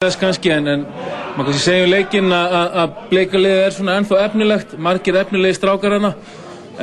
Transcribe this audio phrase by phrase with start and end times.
[0.00, 0.84] þess kannski en, en
[1.36, 6.10] maður kannski segja um leikinn að bleikaliðið er svona ennþá efnilegt, margir efnilegi strákar hana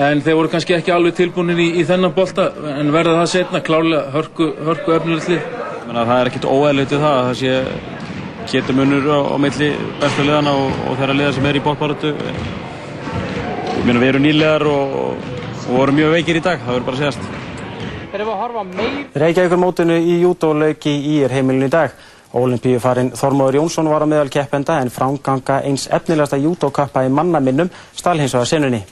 [0.06, 2.44] en þeir voru kannski ekki alveg tilbúinir í, í þennan bolta
[2.76, 5.48] en verða það setna klálega hörku, hörku efnilegt lið.
[5.88, 7.54] Það er ekkert óæðilegt við það að það sé
[8.52, 9.70] getur munur á, á milli
[10.04, 12.12] bestu liðana og, og þeirra liða sem er í bóttbáratu.
[13.88, 17.26] Við erum nýlegar og, og vorum mjög veikir í dag, það verður bara að segjast.
[19.26, 21.98] Reykjavíkur mótinu í júdóleiki í er heimilinu í dag.
[22.38, 28.20] Ólimpíufarinn Þormóður Jónsson var á meðal keppenda en framganga eins efnilegasta júdókappa í mannaminnum stál
[28.22, 28.84] hins vegar sinnunni.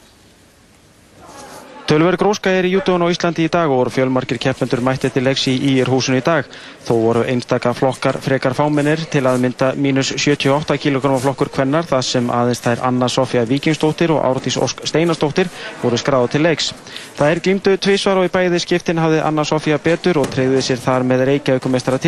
[1.85, 5.21] Tölverð gróska er í júdón á Íslandi í dag og voru fjölmarkir keppendur mættið til
[5.27, 6.47] leiks í Ír húsinu í dag.
[6.81, 12.01] Þó voru einstaka flokkar frekar fámennir til að mynda mínus 78 kg flokkur kvennar þar
[12.07, 15.51] sem aðeins þær Anna Sofja Víkingsdóttir og Áratís Ósk Steinastóttir
[15.83, 16.71] voru skráðu til leiks.
[17.19, 20.81] Það er glýmdu tvísvar og í bæði skiptin hafði Anna Sofja betur og treyði sér
[20.81, 22.01] þar með Reykjavíkumestara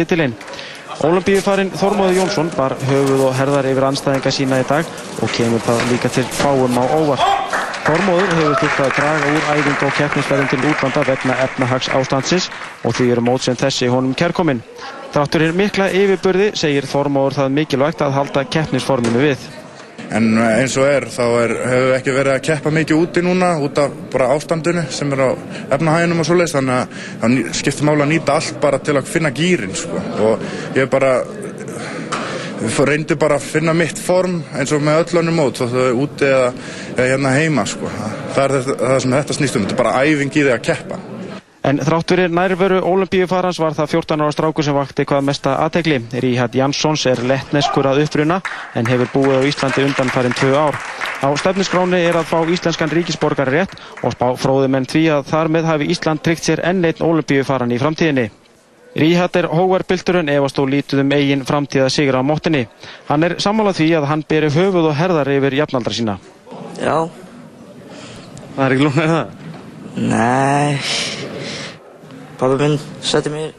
[0.97, 1.07] titilinn.
[1.07, 4.85] Ólimpíufarinn Þormóður Jónsson bar höfuð og herðar yfir anstæðinga sína í dag
[5.21, 7.21] og kemur það líka til fáum á óvart.
[7.87, 12.49] Þormóður hefur þurft að draga úr æfing og keppnisverðin til útlanda vegna efnahags ástandsins
[12.83, 14.63] og því eru mótsinn þessi honum kærkominn.
[15.13, 19.47] Þáttur er mikla yfirbörði, segir Þormóður það mikilvægt að halda keppnisforminu við.
[20.17, 23.81] En eins og er, þá er, hefur ekki verið að keppa mikið úti núna, út
[23.81, 25.29] af bara ástandinu sem er á
[25.75, 29.33] efnahæginum og svoleiðis, þannig að það skiptir mála að nýta allt bara til að finna
[29.35, 29.99] gýrin, sko.
[30.29, 30.47] Og
[30.79, 31.11] ég bara
[32.57, 35.83] við reyndi bara að finna mitt form eins og með öll annum mót, þó þau
[35.83, 36.47] er úti eða,
[36.95, 37.91] eða hérna heima sko.
[38.35, 40.65] Það er þetta, það sem þetta snýst um, þetta er bara æfing í því að
[40.69, 40.99] keppa.
[41.67, 45.97] En þrátt fyrir nærveru ólimpíufarans var það 14 ára stráku sem vakti hvað mesta aðtegli.
[46.23, 48.37] Ríhard Janssons er lettneskur að uppruna
[48.77, 50.79] en hefur búið á Íslandi undan farin 2 ár.
[51.17, 53.73] Á stefniskráni er að fá íslenskan ríkisborgari rétt
[54.05, 57.73] og spá fróðum en því að þar með hafi Ísland tryggt sér enn einn ólimpíufaran
[57.73, 58.29] í framtíðinni.
[58.97, 62.63] Ríhat er hóverpilturinn efast og lítið um eigin framtíða sigra á móttinni.
[63.09, 66.17] Hann er sammálað því að hann beri höfuð og herðar yfir jafnaldra sína.
[66.79, 67.09] Já.
[68.55, 69.35] Það er ekki lúna er það?
[69.97, 71.36] Nei.
[72.37, 73.53] Pappi minn setti mér.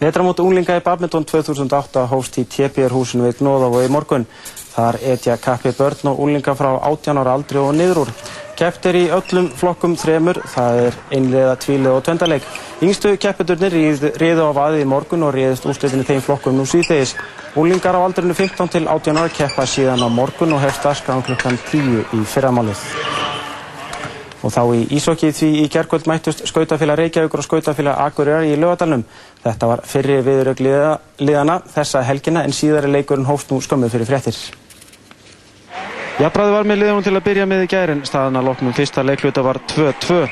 [0.00, 4.24] Vetramót unglinga í Badminton 2008 hóst í TPR húsinu við Gnóðavogi morgun.
[4.70, 8.12] Þar etja kappi börn og unglinga frá 18 ára aldri og niður úr.
[8.56, 12.48] Keppt er í öllum flokkum þremur, það er einlega, tvílega og tvendaleik.
[12.84, 13.76] Yngstu keppeturnir
[14.20, 17.12] riðu á vaði í morgun og riðist úrslitinni þeim flokkum nú síðdegis.
[17.60, 21.60] Úlingar á aldrinu 15 til 18 ára keppa síðan á morgun og hefst aðskan klukkan
[21.68, 22.84] 10 í fyrramálið.
[24.40, 29.04] Og þá í Ísokki því í gerðkvöld mættust skautafélag Reykjavíkur og skautafélag Akureyrar í lögadalunum.
[29.44, 34.40] Þetta var fyrri viðrögliðana þessa helgina en síðari leikurinn hófst nú skömmuð fyrir fréttir.
[36.20, 38.02] Jafnbræði var með liðunum til að byrja með í gærin.
[38.08, 40.24] Staðan að loknum fyrsta leikluta var 2-2.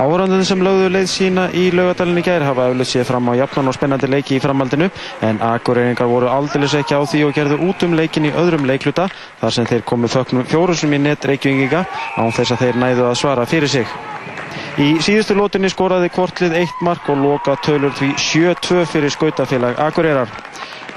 [0.00, 3.68] Áhörandun sem lögðu leið sína í laugadalinn í gæri hafa auðvitað séð fram á jafnan
[3.68, 4.86] og spennandi leiki í framhaldinu
[5.28, 9.10] en akureyringar voru aldeilis ekki á því og gerðu út um leikin í öðrum leikluta
[9.42, 11.84] þar sem þeir komu fögnum fjórusum í net reykjunginga
[12.16, 13.92] án þess að þeir næðu að svara fyrir sig.
[14.80, 20.32] Í síðustu lótunni skoraði Kvortlið eitt mark og loka tölur því 7-2 fyrir skautafélag Akureyrar.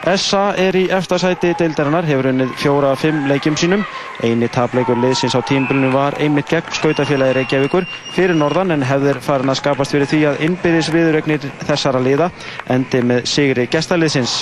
[0.04, 3.86] SA er í eftirsæti deildarinnar, hefur unnið fjóra að fimm leikjum sínum.
[4.20, 9.54] Eini tapleikur liðsins á tímbilinu var einmitt gegn skautafélagi Reykjavíkur fyrir norðan en hefðir farin
[9.54, 12.30] að skapast fyrir því að innbyrðis viðrögnir þessara liða
[12.76, 14.42] endi með sigri gestaliðsins.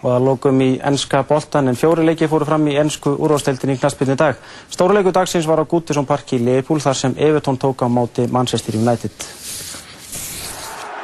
[0.00, 3.80] Og það lókum í ennska boltan en fjóri leiki fóru fram í ennsku úrvásteildin í
[3.82, 4.38] knaspinni dag.
[4.70, 8.78] Stóruleiku dagsins var á Gútisson park í Leipúl þar sem Evertón tók á móti Manchester
[8.78, 9.10] United.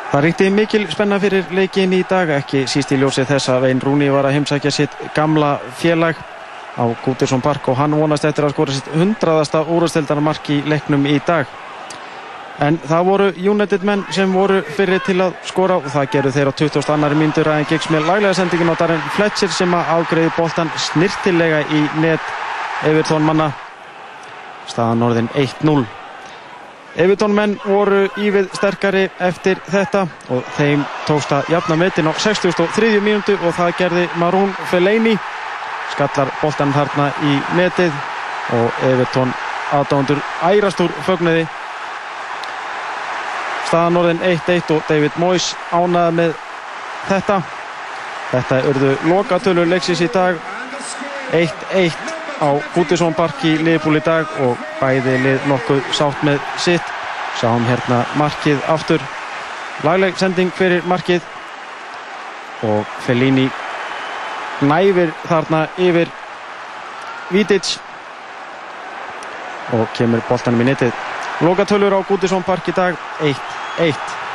[0.06, 3.82] Það ríkti mikil spenna fyrir leikin í dag, ekki síst í ljósið þess að Vein
[3.82, 6.20] Rúni var að heimsækja sitt gamla félag
[6.78, 11.18] á Gútirsson Park og hann vonast eftir að skora sitt hundraðasta úrasteldarmark í leiknum í
[11.26, 11.50] dag.
[12.62, 16.48] En það voru United menn sem voru fyrir til að skora og það gerðu þeir
[16.48, 17.12] á 22.
[17.18, 21.84] myndur aðeins gegn með laglega sendingin á Darren Fletcher sem að ágreiði boltan snirtilega í
[22.00, 22.34] net
[22.88, 23.50] Evertón manna.
[24.70, 26.05] Staðan orðin 1-0.
[26.96, 33.02] Evertón menn voru ívið sterkari eftir þetta og þeim tókst að jafna metin á 63.
[33.04, 35.12] mínútu og það gerði Marún Fellaini.
[35.92, 37.92] Skallar boltan þarna í netið
[38.56, 39.36] og Evertón
[39.76, 41.44] aðdándur ærast úr fögnuði.
[43.68, 46.36] Staðan orðin 1-1 og David Moyes ánaði með
[47.10, 47.41] þetta.
[48.32, 50.41] Þetta urðu lokatölur leiksins í dag.
[51.36, 56.83] 1-1 á Gútisson Park í í dag og bæði lið nokkuð sátt með sitt.
[57.41, 59.00] Sáum hérna markið aftur.
[59.84, 61.22] Lagleg sending fyrir markið.
[62.62, 63.50] Og Fellini
[64.60, 66.09] næfir þarna yfir
[67.30, 67.78] Vítić
[69.74, 70.92] og kemur boltanum í netið.
[71.41, 72.97] Lokatölur á Gútisson Park í dag.
[73.21, 74.25] 1-1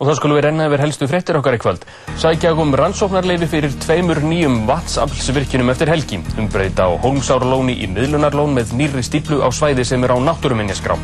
[0.00, 1.82] Og þá skulum við renna yfir helstu fréttir okkar í kvöld.
[2.16, 6.22] Sækja um rannsóknarleifi fyrir tveimur nýjum vatnsaflsvirkjunum eftir helgi.
[6.40, 10.96] Umbreyta á Holmsárlóni í miðlunarlón með nýri stíplu á svæði sem er á náttúruminjaskrá.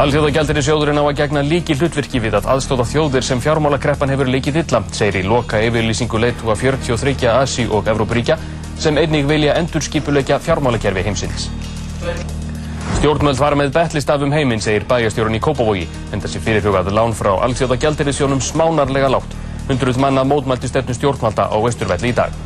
[0.00, 4.32] Alþjóðagjaldir í sjóðurinn á að gegna líki hlutverki við að aðstóða þjóðir sem fjármálakreppan hefur
[4.32, 8.40] leikið illa, segir í loka yfirlýsingu leitu að 43 Asi og Evrópuríkja
[8.80, 11.50] sem einnig vilja endurskipuleikja fjármálakerfi heimsins.
[13.02, 17.32] Stjórnmöld fara með betlistaf um heiminn, segir bæjastjórun í Kópavogi, en þessi fyrirhugað lán frá
[17.48, 19.34] Alþjóðagjaldirisjónum smánarlega látt.
[19.66, 22.36] Hundruð manna mótmælti stefnu stjórnvalda á Vesturvelli í dag.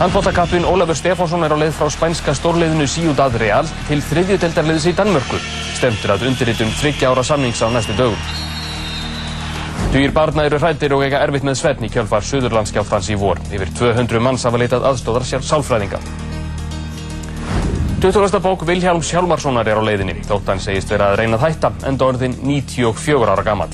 [0.00, 5.38] Handbóttakappin Ólafur Stefánsson er á leið frá spænska stórleiðinu Ciudad Real til þriðjudeldarleiðis í Danmörku.
[5.78, 8.28] Stemtur að undirritum þryggja ára samnings á næstu dögum.
[9.94, 13.38] Dugir barna eru hrættir og eiga erfitt með svefn í kjölfar Suðurlandskjáftans í vor.
[13.54, 16.02] Yfir 200 manns hafa leitað aðstóðar sér sálfræðinga.
[18.00, 18.40] 20.
[18.40, 20.18] bók Vilhjálms Hjálmarssonar er á leiðinni.
[20.26, 23.68] Þótt hann segist vera að reyna að hætta, enda orðin 94 ára gammal.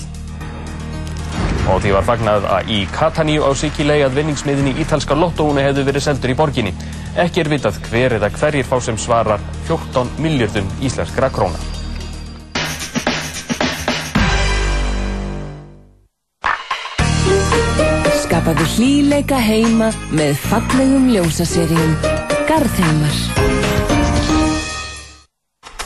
[1.70, 5.84] Og því var fagnað að í Kataníu á Sikilei að vinningsmiðin í ítalska lottóunu hefði
[5.86, 6.72] verið seldur í borginni.
[7.18, 11.58] Ekki er vitað hver eða hverjir fá sem svarar 14 miljardum íslenskra króna.
[18.24, 21.98] Skapaðu hlýleika heima með fallegum ljósaseríum.
[22.50, 23.69] Garðheimar.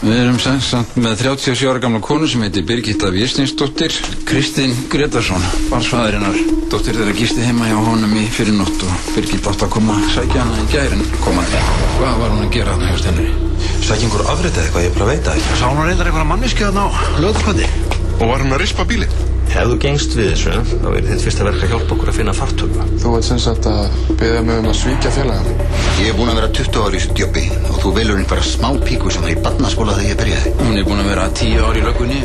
[0.05, 3.95] Við erum samt með 37 ára gamla konu sem heitir Birgitta Vierstinsdóttir,
[4.29, 5.41] Kristinn Gretarsson,
[5.71, 6.37] barsfæðurinnar.
[6.69, 10.11] Dóttir þeirra gisti heima hjá honum í fyrir nótt og Birgitt átt að koma að
[10.19, 11.65] sækja hana í gærin komandi.
[11.97, 13.33] Hvað var hún að gera hana hjá stennari?
[13.81, 15.59] Sækja einhver afritið eitthvað, ég bara veit það ekki.
[15.63, 16.89] Sá hún reyndar einhverja manniski þarna á
[17.25, 17.73] löðskvöldi
[18.21, 19.15] og var hún að rispa bílinn.
[19.55, 22.35] Ef þú gengst við þessu, þá er þitt fyrsta verk að hjálpa okkur að finna
[22.35, 22.87] fartöku.
[23.03, 25.61] Þú veit sem sagt að beða mig um að svíkja félagann.
[26.01, 28.47] Ég er búinn að vera 20 ári í þessu djópi og þú velur einn bara
[28.49, 30.55] smá píku sem var í barnaskóla þegar ég byrjaði.
[30.63, 32.25] Hún er búinn að vera 10 ári í löggunni.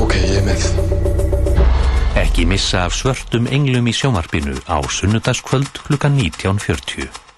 [0.00, 0.68] Ok, ég er með.
[2.22, 7.31] Ekki missa af svörtum englum í sjómarpinu á sunnudagskvöld klukkan 19.40.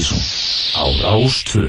[0.00, 0.18] Partíson
[0.74, 1.68] á Rástvö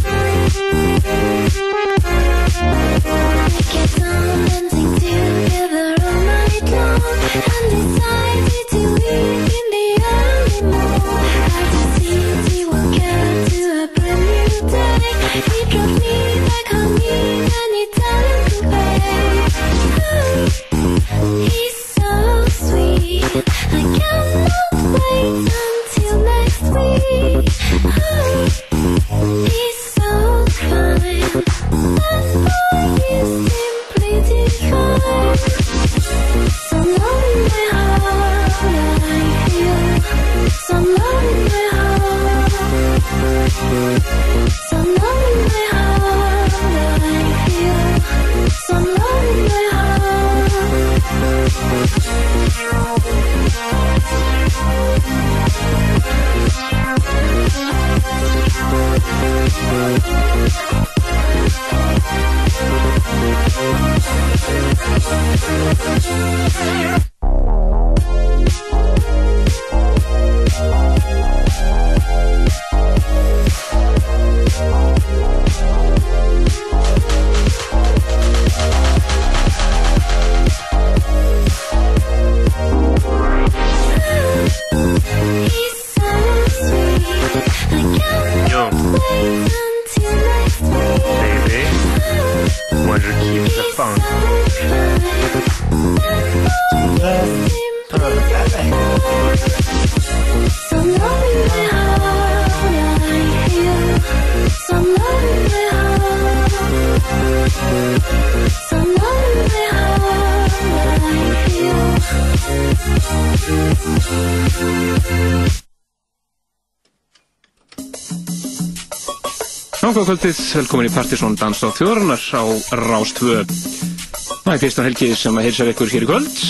[120.11, 122.43] Gangakvöldið, velkomin í Partisón Dans á þjóðarinnar á
[122.75, 123.45] Rástvö.
[123.47, 126.41] Það er Kristján Helgi sem að heilsa ykkur hér í kvöld.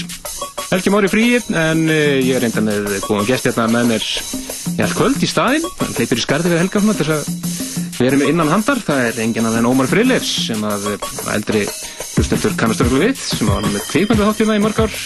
[0.71, 4.81] Helgi Mári frí, en uh, ég er reynda með góðan gest hérna með mér í
[4.81, 5.69] all kvöld í staðinn.
[5.77, 7.29] Hann hleypir í skarði við Helga þess að
[7.99, 8.81] við erum innan handar.
[8.87, 10.89] Það er engin að þenn Ómar Freyleifs sem að
[11.35, 11.67] eldri
[12.15, 15.03] hlustendur kannastöru við, sem var með kvikmyndu þáttina í mörg ár.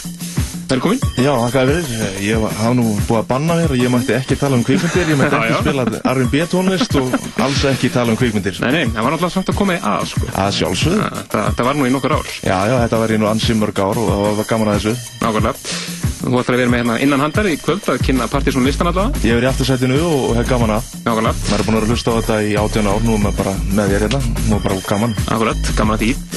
[0.65, 1.00] Velkomin.
[1.22, 1.89] Já, þakka fyrir.
[2.25, 5.19] Ég hafa nú búið að banna mér og ég mætti ekki tala um kvikmyndir, ég
[5.19, 7.13] mætti ekki spila R&B tónlist og
[7.45, 8.57] alls ekki tala um kvikmyndir.
[8.65, 10.31] Nei, nei, það var náttúrulega samt að koma í að, sko.
[10.34, 11.12] Að sjálfsögðu.
[11.36, 12.34] Það var nú í nokkur ár.
[12.41, 15.13] Já, já, þetta var í nú ansið mörg ár og það var gaman að þessu.
[15.22, 15.93] Nákvæmlega.
[16.25, 19.22] Þú ætlar að vera með hérna innan handar í kvöld að kynna Partíson listan allavega.
[19.27, 20.88] Ég er í aftursætinu og hef gaman að.
[21.05, 21.36] Nákvæmlega.
[21.51, 23.93] Maður er búin að hlusta á þetta í 18 ár, nú er maður bara með
[23.93, 25.13] þér hérna, nú er bara gaman.
[25.36, 26.34] Akkurat, gaman að því.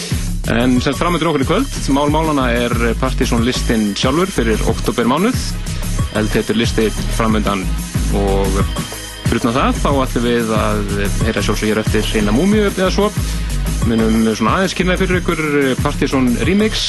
[0.49, 5.37] En sem framöndur okkur í kvöld, mál málana er Partíson listin sjálfur fyrir oktober mánuð.
[6.17, 6.87] Eldheitur listi
[7.19, 7.67] framöndan
[8.17, 8.57] og
[9.29, 10.95] fyrir það þá ætlum við að
[11.27, 13.11] heyra sjálfsög hér eftir eina múmiu eða svo.
[13.91, 15.43] Munum svona aðeins kynnaði fyrir ykkur
[15.83, 16.87] Partíson remix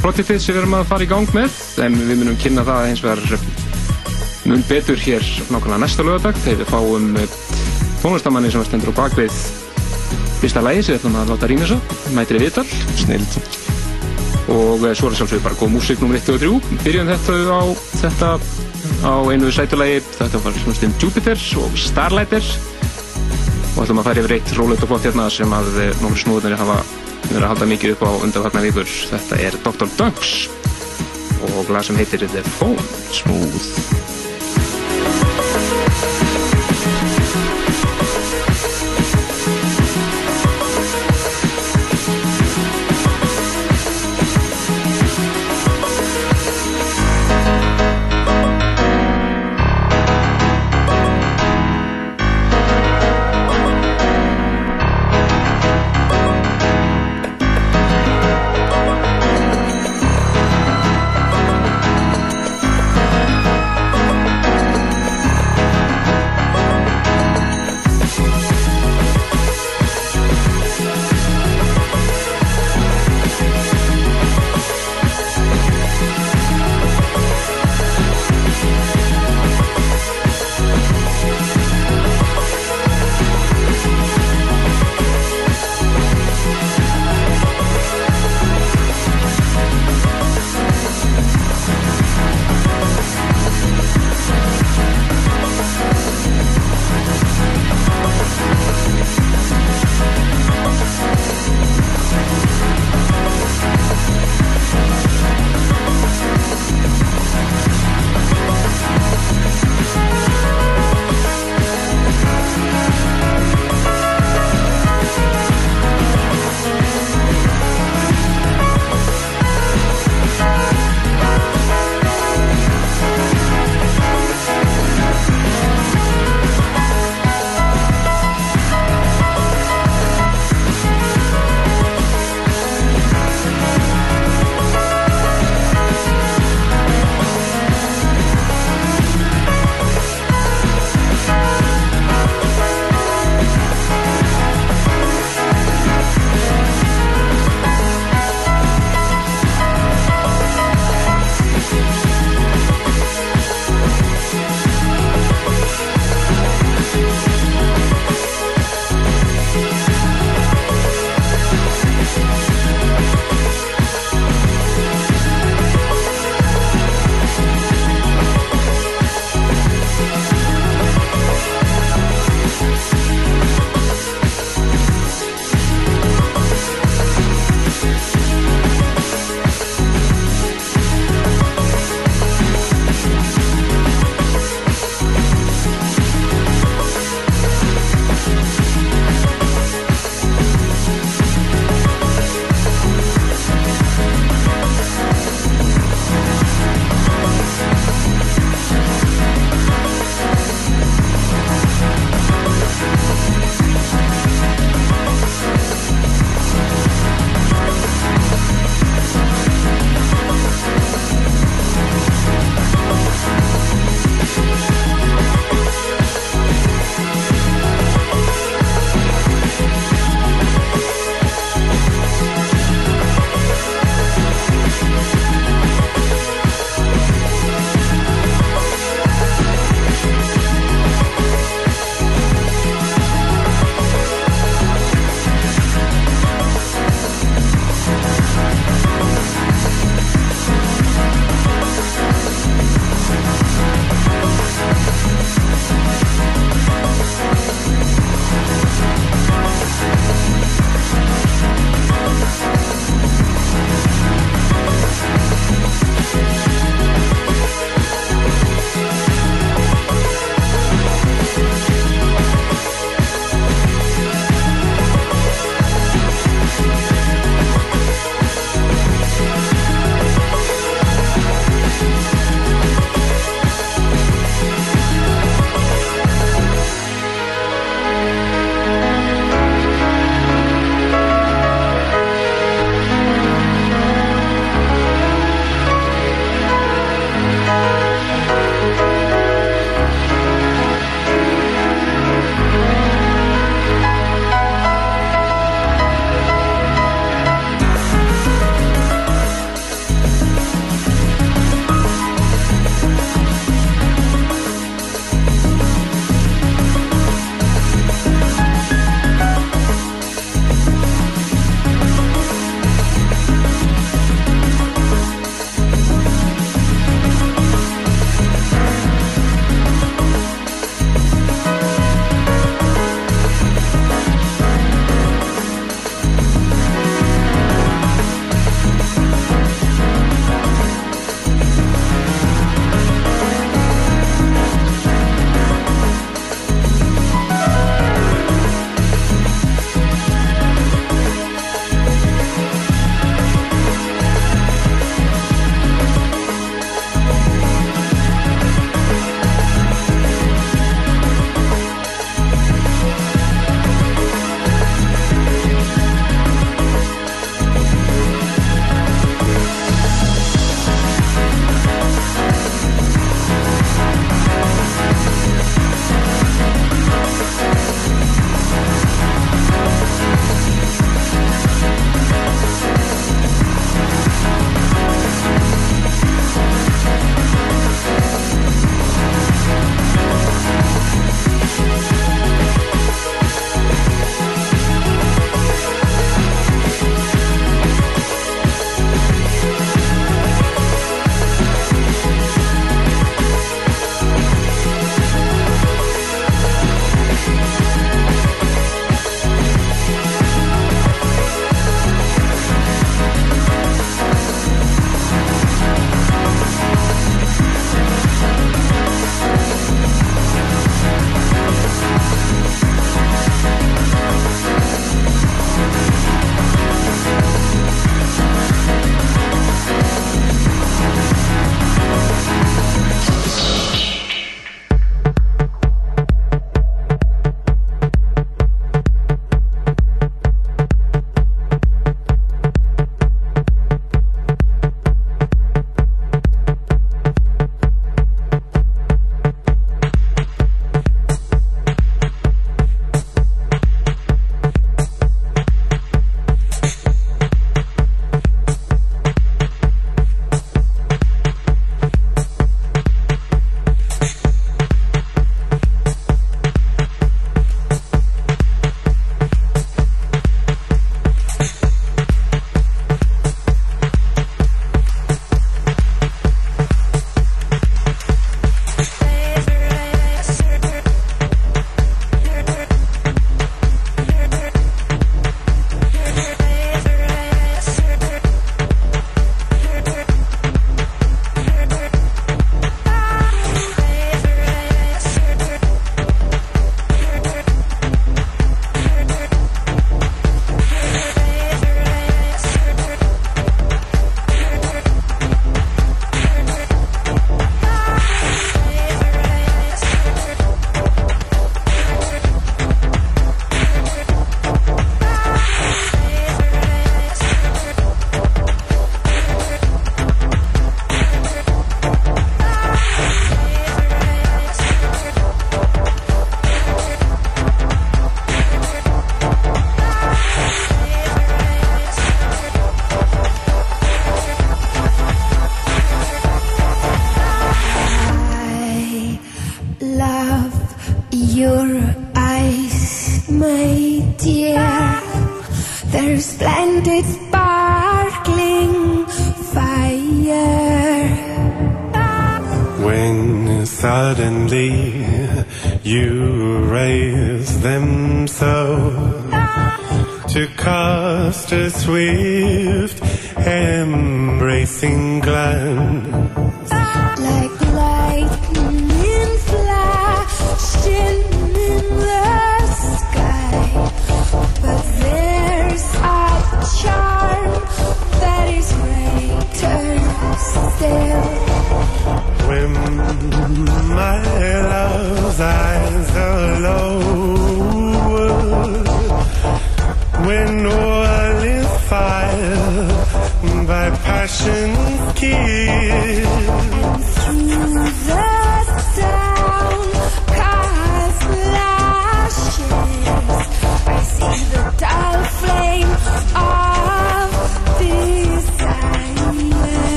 [0.00, 1.58] projektið sem við erum að fara í gang með.
[1.84, 3.36] En við munum kynna það hins vegar
[4.48, 7.12] mun betur hér nákvæmlega næsta lögadag þegar við fáum
[8.00, 9.61] tónlistamanni sem stendur á bakvið
[10.42, 11.78] fyrsta lægi sem við ætlum að láta rýna svo
[12.16, 12.66] mætir í viðtal.
[12.98, 13.38] Snild
[14.52, 16.18] og svo er það sjálfsögur bara góð músík nr.
[16.18, 17.62] 1 og 3 byrjum þetta á
[18.02, 18.30] þetta
[19.06, 22.50] á einu sætulegi þetta var svona stund Jupiter og Starlighter
[23.76, 25.70] og ætlum að fara yfir eitt rólegt og flott hérna sem að
[26.02, 26.82] nógur snúðunir hafa
[27.30, 28.92] verið að halda mikið upp á undanfarnar vikur.
[29.12, 29.88] Þetta er Dr.
[29.96, 30.34] Dunks
[31.48, 32.82] og lag sem heitir The Phone
[33.14, 34.01] Smooth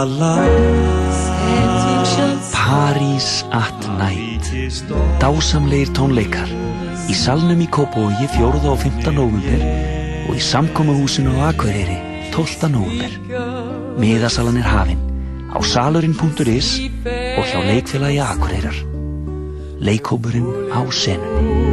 [0.00, 0.48] þetta lag
[2.54, 4.46] París at night
[5.20, 6.48] Dásamlegir tónleikar
[7.10, 8.62] Í salnum í Kópói 4.
[8.70, 9.10] og 5.
[9.12, 9.62] nóvumber
[10.30, 11.98] og í samkommahúsinu á Akureyri
[12.32, 12.70] 12.
[12.72, 13.12] nóvumber
[14.00, 15.02] Miðasalan er hafinn
[15.52, 16.68] á salurinn.is
[17.36, 18.78] og hjá leikfélagi Akureyrar
[19.84, 21.68] Leikhópurinn á senunni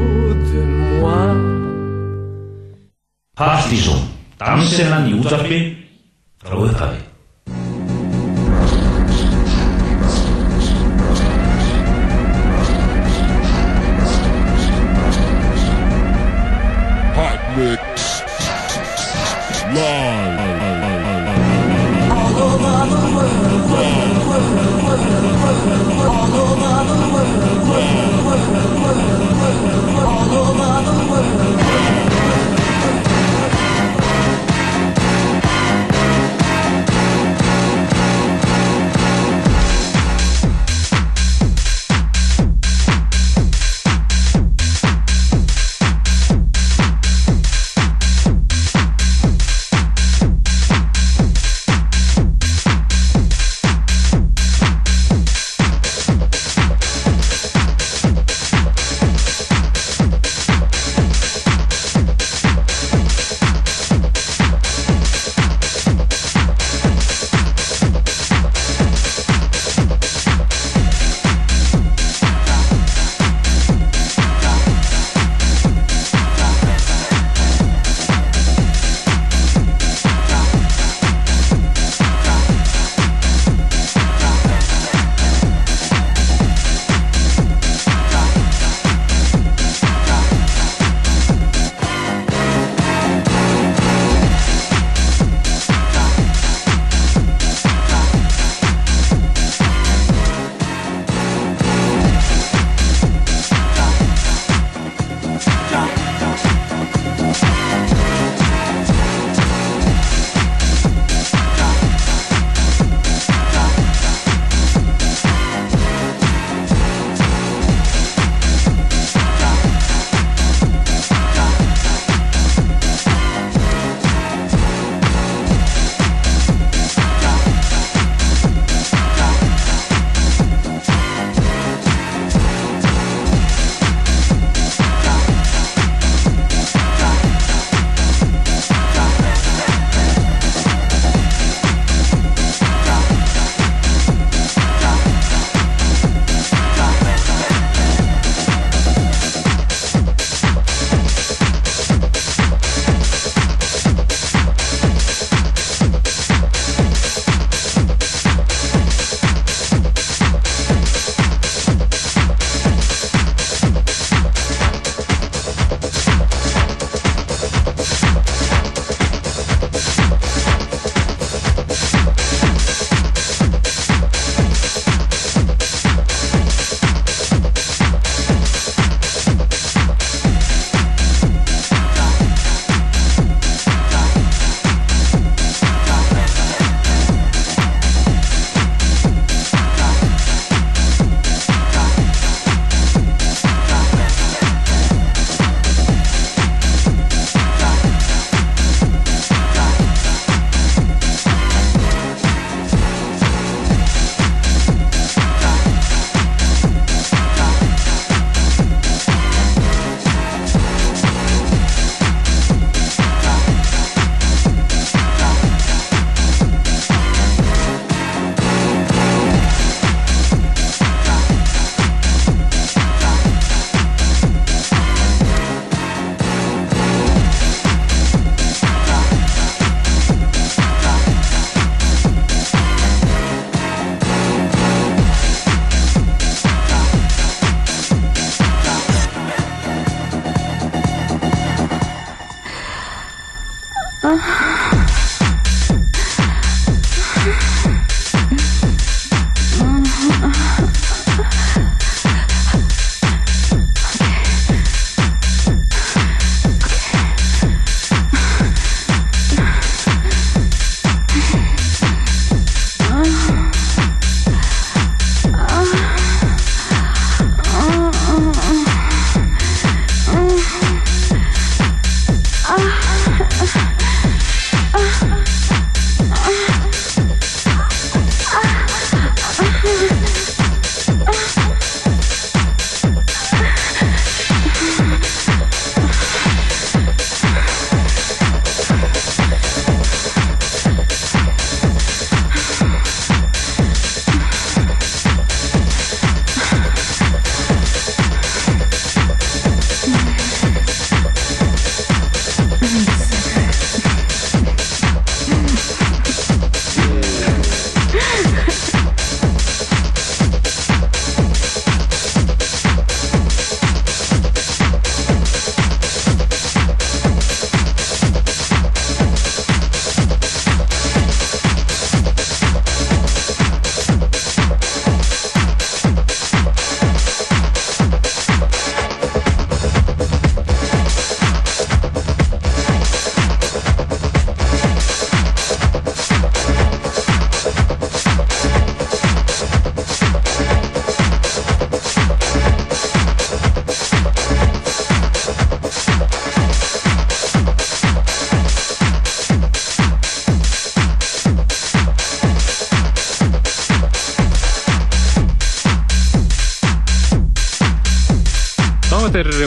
[3.37, 4.01] Partizón,
[4.41, 5.59] dansinnan í útvarpi
[6.41, 7.06] frá upphafi.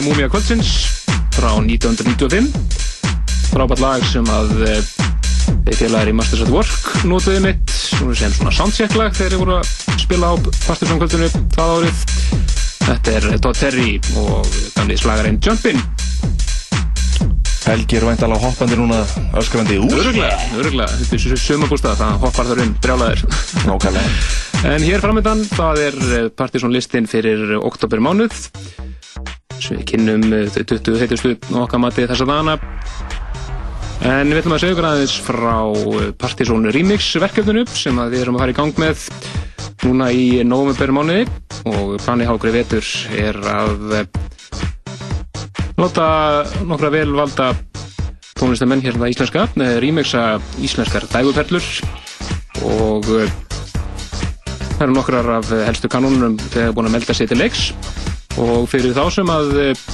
[0.01, 0.69] Er Múmia Kvöldsins
[1.35, 2.49] frá 1995.
[3.51, 4.79] Frábært lag sem að eh,
[5.65, 9.57] þeir félagar í Masters at Work notuði mitt sem svona soundcheck lag þegar þeir voru
[9.59, 10.35] að spila á
[10.65, 12.05] Partisan kvöldinu það árið.
[12.87, 13.89] Þetta er Todd Terry
[14.21, 15.83] og gamli slagarinn Jumpin.
[17.67, 19.03] Helgi er væntalega hoppandi núna
[19.37, 19.93] öskrandi úr.
[19.99, 20.97] Öruglega, öruglega.
[21.03, 23.27] Þetta er sumabústað, það hoppar þar um brjálæðir.
[23.67, 24.15] Nákvæmlega.
[24.61, 25.95] En hér framöndan, það er
[26.37, 28.35] Partisan listin fyrir oktober mánuð
[29.71, 32.57] við kynnum eh, þau 20 heitustu okkar mati þessa dagana.
[34.01, 35.55] En við ætlum að segja ykkur aðeins frá
[36.17, 39.03] Partisan Remix verkefninu sem við erum að fara í gang með
[39.85, 41.27] núna í november mánuði
[41.69, 44.09] og planið hákri vetur er að eh,
[45.77, 46.07] láta
[46.65, 47.51] nokkra velvalda
[48.39, 50.25] tónlistamenn hérna íslenska remixa
[50.65, 51.69] íslenskar dæguperlur.
[52.65, 53.39] Og eh,
[54.81, 57.69] það eru nokkrar af helstu kanónunum þegar búin að melda sér til leiks
[58.39, 59.85] og fyrir þá sem að eh,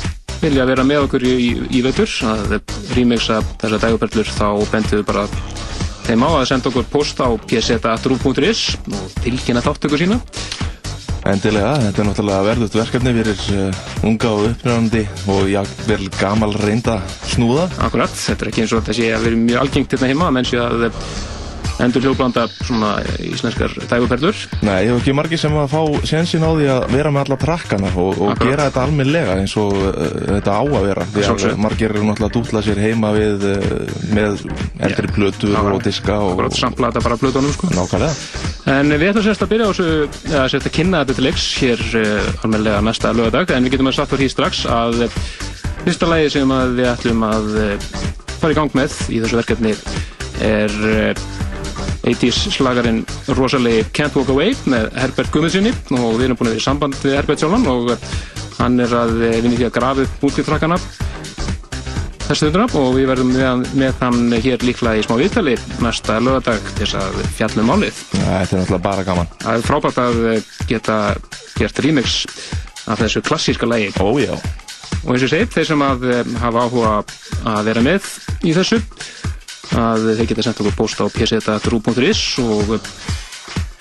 [0.42, 2.58] vilja vera með okkur í, í vetur að
[2.98, 5.26] remixa þessar dæguperlur þá bendum við bara
[6.08, 8.64] þeim á að senda okkur post á pseta.ru.is
[8.94, 10.22] og tilkynna þáttöku sína
[11.28, 15.02] Endilega, þetta er náttúrulega verðut verkefni fyrir uh, unga og uppnöðandi
[15.34, 15.60] og já,
[15.90, 17.02] vel gamal reynda
[17.34, 17.66] snúða.
[17.84, 20.48] Akkurat, þetta er ekki eins og þetta sé að vera mjög algengt hérna heima, menn
[20.48, 20.86] sé að
[21.84, 24.38] endur hljóðblanda svona íslenskar dæguperlur.
[24.66, 27.40] Nei, ég hef ekki margir sem að fá sensin á því að vera með alla
[27.42, 29.94] trakkana og, og gera þetta almenlega eins og uh,
[30.32, 31.08] þetta á að vera.
[31.14, 33.62] Því að margir eru náttúrulega að dútla sér heima við uh,
[34.16, 34.44] með
[34.90, 36.34] eldri plötur og diska og...
[36.36, 37.72] Akkurat, sampla þetta bara plötunum, sko.
[37.78, 38.44] Nákvæmlega.
[38.74, 39.90] En við ætlum sérst að byrja á þessu,
[40.34, 43.92] eða sérst að kynna þetta til leiks hér uh, almenlega næsta lögadag, en við getum
[43.94, 45.18] að fyrir því strax að uh,
[45.86, 47.90] fyrsta lagi sem að við ætlum að uh,
[48.42, 49.76] fara í gang með í þessu verkefni
[50.44, 51.28] er uh,
[52.08, 53.04] 80s slagarinn
[53.38, 57.00] rosalegi Can't Walk Away með Herbert Guðmundssoni og við erum búin að vera í samband
[57.04, 58.08] við Herbert sjálfan og uh,
[58.62, 60.80] hann er að vinna í því að grafa upp múltitrakkana
[62.28, 65.54] þessu stunduna og við verðum með, með hann hér líklega í smá viðtali
[65.84, 68.02] næsta lögadag til þess að fjallum málið.
[68.12, 69.30] Þetta er náttúrulega bara gaman.
[69.44, 70.18] Það er frábært að
[70.68, 70.98] geta
[71.56, 72.18] gert remix
[72.88, 73.94] af þessu klassíska lægi.
[74.04, 74.34] Ó, já.
[75.06, 76.92] Og eins og ég segi, þeir sem að eh, hafa áhuga
[77.48, 78.12] að vera með
[78.44, 78.82] í þessu,
[79.76, 82.78] að þeir geta sendt okkur post á pseta.ru.is og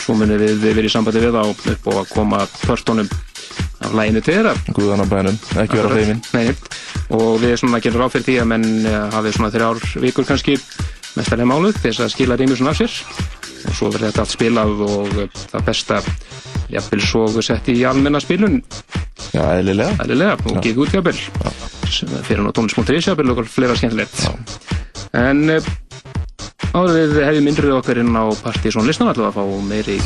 [0.03, 3.09] svo munum við verið í sambandi við á upp og að koma pörtunum
[3.87, 4.55] af læginu til þeirra.
[4.75, 6.23] Guðan á bænum, ekki vera hreyfin.
[6.35, 6.55] Nei,
[7.15, 10.57] og við svona gerum ráð fyrir því að menn eh, hafi svona þrjár vikur kannski
[11.17, 12.97] mestarlega máluð þess að skila svona af sér.
[13.67, 16.01] Og svo verður þetta allt spilað og eh, það besta
[16.73, 18.61] jafnvel svo sett í almenna spilun.
[19.33, 19.97] Já, eðlilega.
[20.05, 21.17] eðlilega og gefið út jafnvel.
[21.87, 24.23] Sem fyrir nú tónlis.is jafnvel og fleira skemmtilegt.
[25.17, 25.73] En eh,
[26.77, 29.99] áður við hefum myndrið okkar inn á Partizón listan alltaf að fá meiri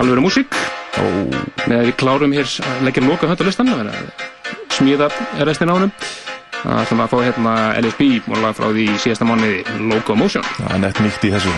[0.00, 0.58] alvöru músík.
[1.00, 1.30] Og
[1.68, 3.94] með að við klárum hér að leggja loka hönd á listan að
[4.80, 5.10] smíða
[5.44, 5.92] restin á honum
[6.60, 8.10] Það ætlum að fá hérna LSB
[8.42, 10.44] lag frá því síðasta mánuði Locomotion.
[10.58, 11.56] Það er nett nýtt í þessu.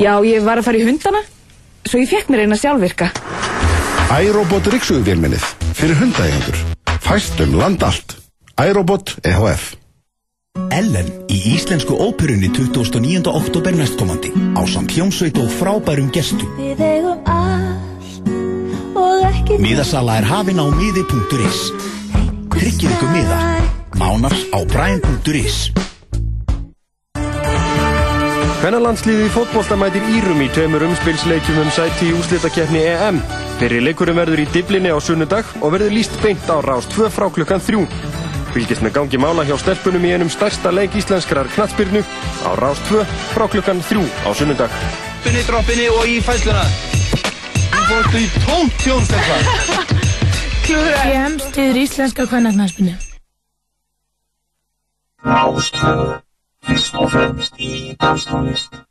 [0.00, 1.20] Já, ég var að fara í hundana,
[1.84, 3.10] svo ég fekk mér eina sjálfvirka.
[4.24, 5.44] iRobot Ríksuguvélmennið
[5.76, 6.56] fyrir hundaeigendur.
[7.04, 8.16] Fæst um land allt.
[8.56, 9.74] iRobot E EHF.
[10.72, 13.28] Ellen í Íslensku óperunni 29.
[13.28, 16.48] oktober næstkomandi á samt hljómsveit og frábærum gestum.
[16.56, 18.32] Við eigum allt
[18.96, 21.60] og ekki Miðasala er hafin á miði.is.
[22.56, 23.38] Tryggið ykkur miða.
[24.00, 25.79] Nánar á bræn.is.
[28.60, 33.22] Hvennalandsliði í fótbolta mætir Írum í tveimur umspilsleikjum um sæti í úslitakefni EM.
[33.56, 37.30] Fyrir leikurum verður í Diblinni á sunnudag og verður líst beint á rás 2 frá
[37.32, 37.86] klukkan 3.
[38.52, 42.04] Fylgist með gangi mála hjá stelpunum í einum stærsta leik íslenskrar knatsbyrnu
[42.44, 43.00] á rás 2
[43.32, 44.78] frá klukkan 3 á sunnudag.
[45.24, 46.68] Droppinni, droppinni og í fæsluna.
[47.72, 49.52] Þú fórstu í tónt tjónstakvar.
[50.68, 51.04] Klúra.
[51.08, 52.98] Ég hemst yfir íslenska kvennarknarsbyrnu.
[55.24, 56.29] Rás 2
[56.78, 58.89] Słowem i tam jest.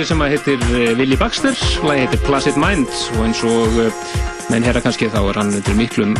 [0.00, 3.98] Náðingi sem að heitir eh, Willi Baxter, lagi heitir Placid Mind og eins og eh,
[4.48, 6.14] menn herra kannski þá er hann undir miklum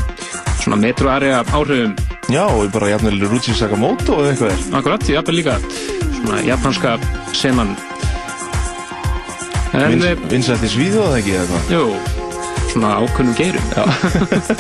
[0.61, 1.95] svona metroarea áhrifum.
[2.29, 4.67] Já, og bara jafnvel Ruchi Sakamoto eða eitthvað er.
[4.77, 5.57] Akkurat, jafnvel líka
[6.19, 6.99] svona japanska
[7.33, 7.73] senan.
[9.73, 11.73] En, Vins, eh, vinsætt í Svíþjóð ekki eða eitthvað?
[11.73, 13.67] Jú, svona ákunnum geirum.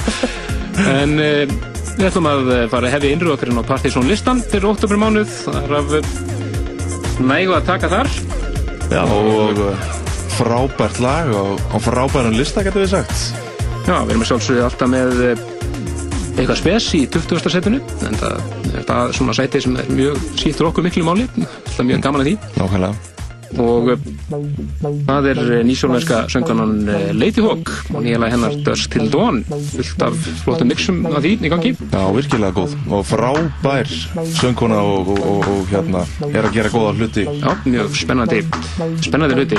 [0.97, 4.73] en við ætlum að eh, fara að hefja innröðu okkur inn á Partizón listan fyrir
[4.73, 5.41] oktobermánuð.
[5.45, 6.15] Það er af eh,
[7.21, 8.40] nægu að taka þar.
[8.91, 9.85] Já, og uh,
[10.35, 13.23] frábært lag og, og frábæran lista getur við sagt.
[13.87, 15.45] Já, við erum að sjálfsögðu alltaf með eh,
[16.35, 17.53] eitthvað spes í 20.
[17.55, 18.37] setinu en það
[18.75, 22.31] er það svona sæti sem er mjög sýttur okkur miklu máli alltaf mjög gaman að
[22.31, 23.20] því Nákvæmlega
[23.59, 23.99] og eh,
[25.09, 30.15] það er nýsjólvenska sönganan eh, Lady Hawk og nýjalega hennar Dusk Till Dawn fullt af
[30.45, 33.91] flottum mixum af því í gangi Já, virkilega góð og frábær
[34.39, 37.25] söngkona og, og, og, og hérna er að gera góða hluti.
[37.27, 38.41] Já, mjög spennandi
[39.03, 39.59] spennandi hluti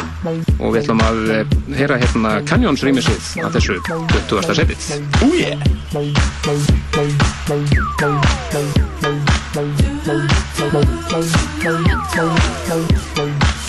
[0.60, 1.44] og við ætlum að eh,
[1.82, 3.76] heyra hérna Canyons rýmisið af þessu
[4.30, 4.56] 20.
[4.62, 4.80] setið
[5.26, 5.60] Ú yeah!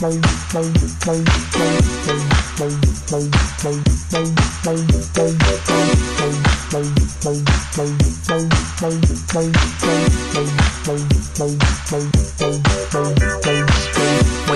[0.00, 0.12] When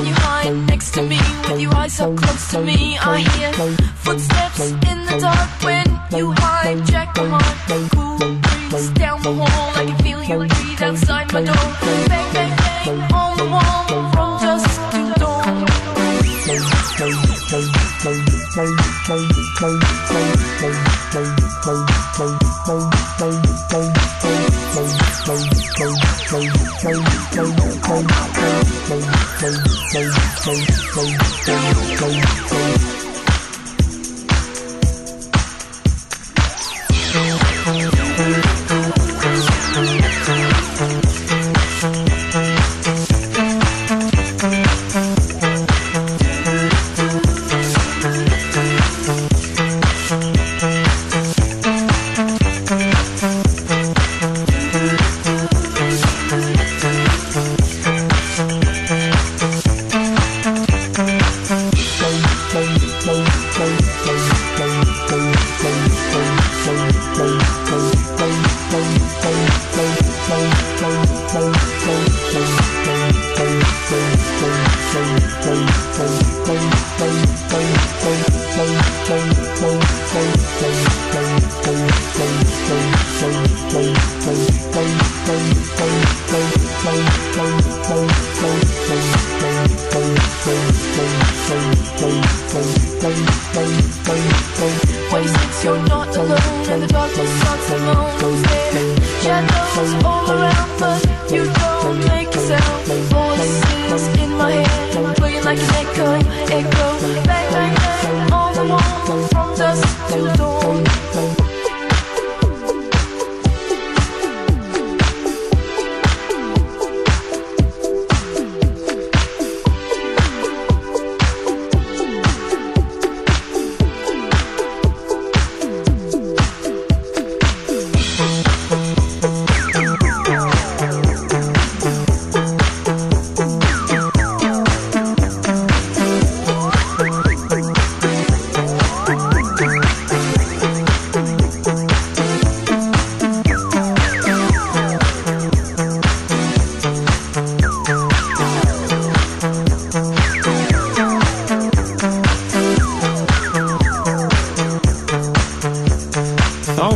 [0.07, 1.19] you hide next to me,
[1.51, 3.53] with your eyes so close to me, I hear
[3.97, 5.51] footsteps in the dark.
[5.63, 5.87] When
[6.19, 8.17] you hijack my heart, cool
[8.71, 9.71] breeze down the hall.
[9.77, 11.64] I can feel you breathe outside my door.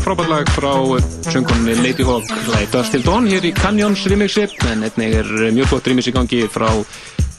[0.09, 0.71] Frábært lag frá
[1.29, 4.47] söngunni Lady Hawk lagi Dust Till Dawn hér í Canyons remixi.
[4.71, 6.69] En einnig er mjög gott remix í gangi frá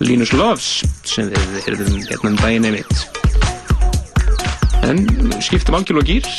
[0.06, 3.08] Linus Loves sem við erum hérna um daginn einmitt.
[4.86, 5.02] En
[5.42, 6.30] skiptum algjörlega gýr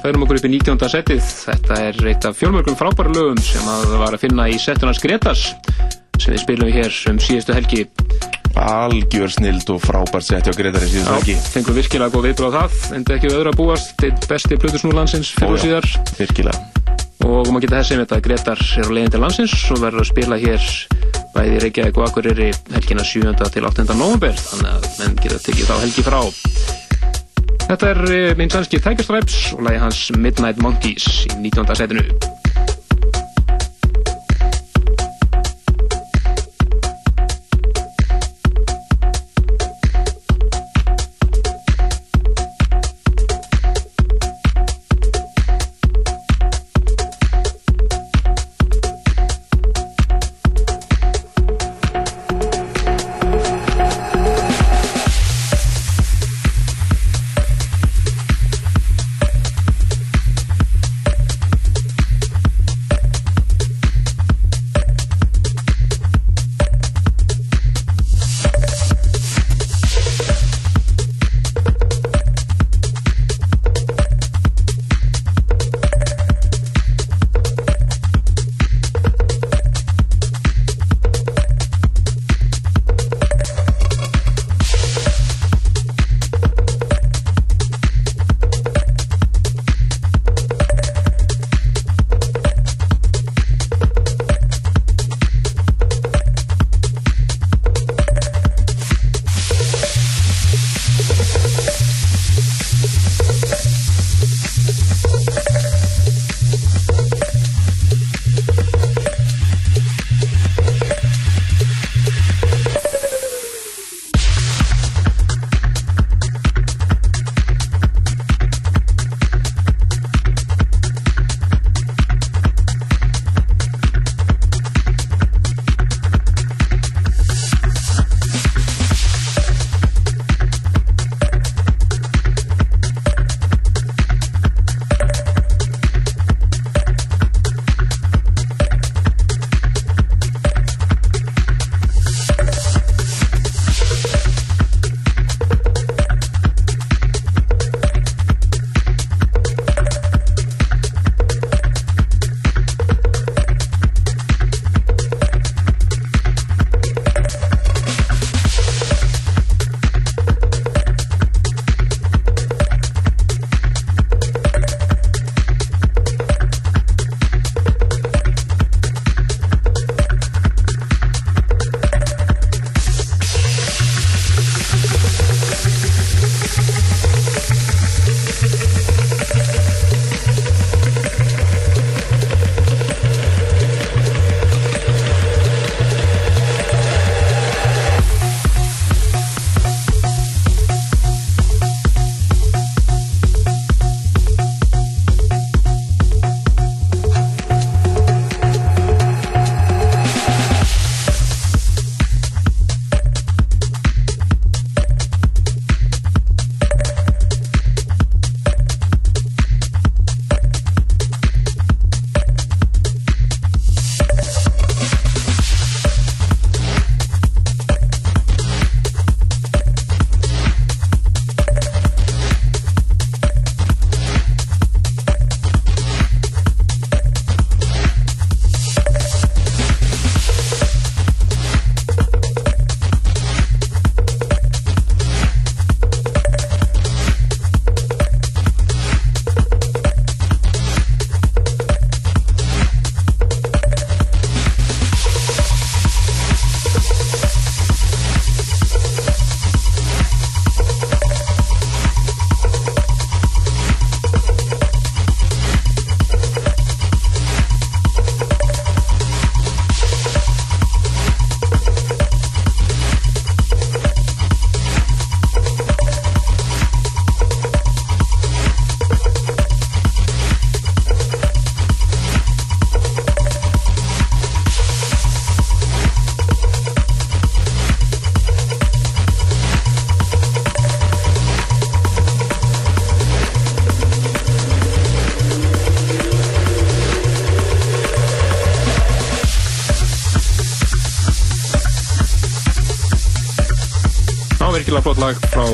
[0.00, 0.80] færum okkur upp í 19.
[0.94, 1.28] setið.
[1.50, 5.50] Þetta er eitt af fjölmörgum frábæra lögum sem að var að finna í setunars Gretas
[6.16, 7.84] sem við spilum hér um síðustu helgi
[8.60, 12.96] algjör snild og frábært sett hjá Gretari síðan ekki fengum virkilega góð viðbröð á það
[12.98, 15.88] enda ekki við öðru að búast til besti plötusnúr landsins fyrir og síðar
[16.18, 16.84] virkilega
[17.24, 20.10] og maður geta þessi með þetta Gretar er á leiðin til landsins og verður að
[20.12, 20.70] spila hér
[21.34, 23.34] bæði Reykjavík og Akureyri helgina 7.
[23.56, 23.86] til 8.
[23.94, 26.20] november þannig að menn geta tekið þá helgi frá
[27.64, 31.78] Þetta er eh, minn sannski Tiger Stripes og lagi hans Midnight Monkeys í 19.
[31.80, 32.04] setinu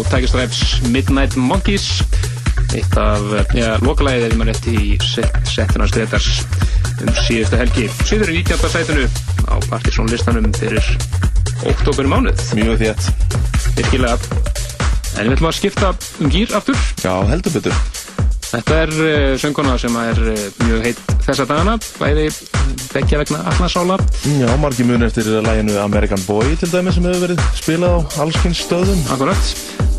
[0.08, 2.00] Tiger Stripes Midnight Monkeys
[2.76, 3.24] eitt af,
[3.56, 4.96] já, lokalæðið er maður rétt í
[5.50, 6.28] setjuna streytars
[7.00, 8.70] um síðustu helgi síður í 19.
[8.74, 9.06] sætunu
[9.50, 10.84] á Partisón listanum fyrir
[11.70, 13.08] oktober mánuð mjög þétt
[13.78, 14.18] virkilega
[15.18, 17.76] en við ætlum að skipta um gýr aftur já, heldur betur
[18.50, 22.24] Þetta er eh, uh, sönguna sem er uh, mjög heitt þessa dagana, bæði
[22.90, 23.98] vekkja vegna allasála.
[24.26, 29.04] Já, margir mun eftir læginu American Boy til dæmi sem hefur verið spilað á allskynsstöðum.
[29.14, 29.52] Akkurat.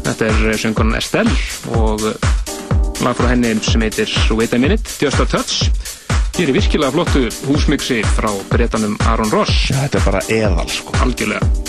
[0.06, 1.36] Þetta er eh, sjöngurinn Estelle
[1.78, 2.30] og eh,
[3.06, 5.70] lag frá henni sem heitir Wait a Minute, Just a Touch.
[6.38, 9.68] Hér er virkilega flottu húsmyggsir frá breytanum Aron Ross.
[9.70, 10.96] Já, þetta er bara eðal sko.
[11.04, 11.61] Algjörlega.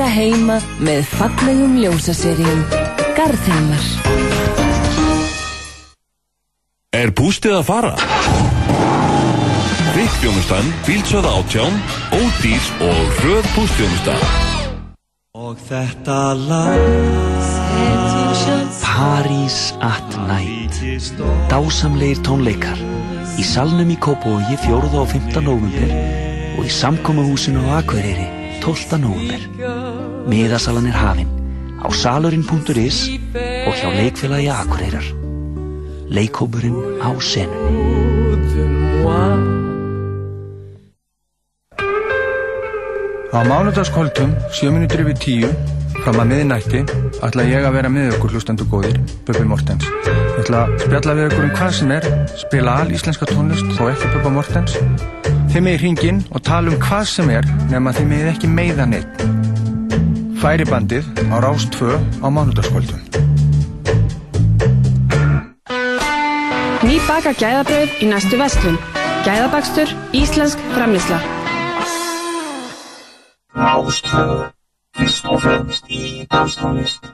[0.00, 2.60] líka heima með fallegum ljósaserjum.
[3.16, 3.82] Garðheimar.
[6.96, 7.90] Er bústið að fara?
[9.92, 11.76] Fikkjónustan, fílsöða átján,
[12.16, 14.24] ódýrs og hröð bústjónustan.
[15.36, 16.80] Og þetta lag...
[18.80, 20.76] Paris at Night
[21.48, 22.76] Dásamleir tónleikar
[23.40, 24.92] Í salnum í Kópói 4.
[24.92, 25.40] og 15.
[25.44, 25.94] november
[26.58, 28.28] og í samkómahúsinu á Akureyri
[28.60, 29.00] 12.
[29.00, 29.79] november
[30.28, 31.30] Miðasalan er hafinn
[31.80, 32.98] á salurinn.is
[33.64, 35.06] og hjá leikfélagi Akureyrar.
[36.10, 38.00] Leikhópurinn á senunni.
[43.30, 45.52] Á mánudagskvöldum, 7.30 við 10,
[46.02, 46.80] fram að miðinætti,
[47.22, 48.98] ætla ég að vera með ykkur hlustendu góðir,
[49.28, 49.86] Böbbi Mortens.
[50.02, 52.08] Ég ætla að spjalla við ykkur um hvað sem er,
[52.42, 54.74] spila all íslenska tónlist og ekki Böbbi Mortens.
[55.54, 58.50] Þið með í hringin og tala um hvað sem er, nefn að þið með ekki
[58.50, 59.39] meiðan eitt.
[60.40, 63.00] Færibandið á Rás 2 á mánudagskvöldum.
[66.80, 68.78] Ný baka gæðabröð í næstu vestlun.
[69.26, 71.20] Gæðabakstur, íslensk framlýsla.
[73.52, 74.48] Rástvö,
[74.96, 77.04] fyrst og fremst í danstónlist.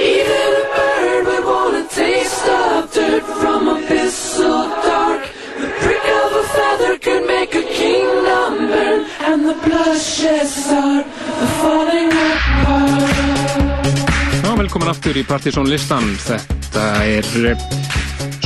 [0.00, 5.33] Even a bird would want a taste of dirt from abyss so dark.
[7.94, 9.54] Kingdom burn, and the
[10.44, 11.06] start
[11.40, 13.04] the falling apart.
[14.64, 16.06] Velkomin aftur í Partizón listan.
[16.24, 17.64] Þetta er eh,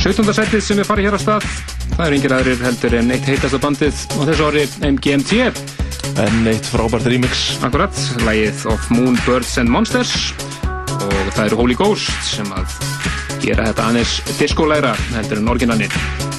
[0.01, 0.33] 17.
[0.35, 1.45] setið sem er farið hér á stað.
[1.93, 5.39] Það er yngir aðrir heldur en eitt heitasta bandið og þessu ári MGMT.
[6.25, 7.45] En eitt frábært remix.
[7.65, 10.33] Akkurat, lagið of Moon, Birds and Monsters
[10.99, 12.75] og það eru Holy Ghost sem að
[13.39, 16.38] gera þetta aðeins diskolæra heldur en orginalinn.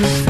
[0.00, 0.27] The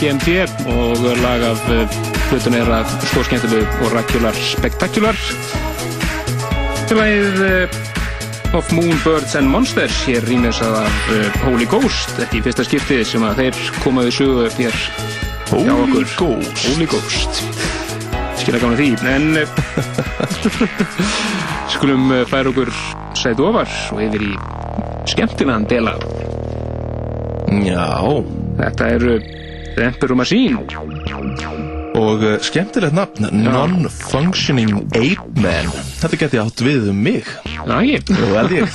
[0.00, 0.28] MGMT
[0.72, 1.58] og lag af
[2.30, 5.18] hlutun er að stórskemmtilegu Oracular Spectacular
[6.88, 12.44] Félagið uh, Of Moon, Birds and Monsters hér rýmessað af uh, Holy Ghost ekki í
[12.46, 14.78] fyrsta skiptið sem að þeir komaði sögu hér
[15.50, 16.08] hjá okkur.
[16.16, 16.64] Ghost.
[16.70, 17.42] Holy Ghost.
[18.40, 19.28] Skilja gána því en
[21.74, 22.72] skulum færa okkur
[23.20, 24.32] sætu ofar og yfir í
[25.12, 25.98] skemmtilegan dela.
[27.68, 27.84] Já.
[28.60, 29.20] Þetta eru
[29.80, 30.58] Emperor Machine
[31.98, 35.72] Og uh, skemmtilegt nafn, Non-Functioning Ape Man.
[36.00, 37.26] Þetta geti átt við um mig.
[37.50, 38.68] Jú, held ég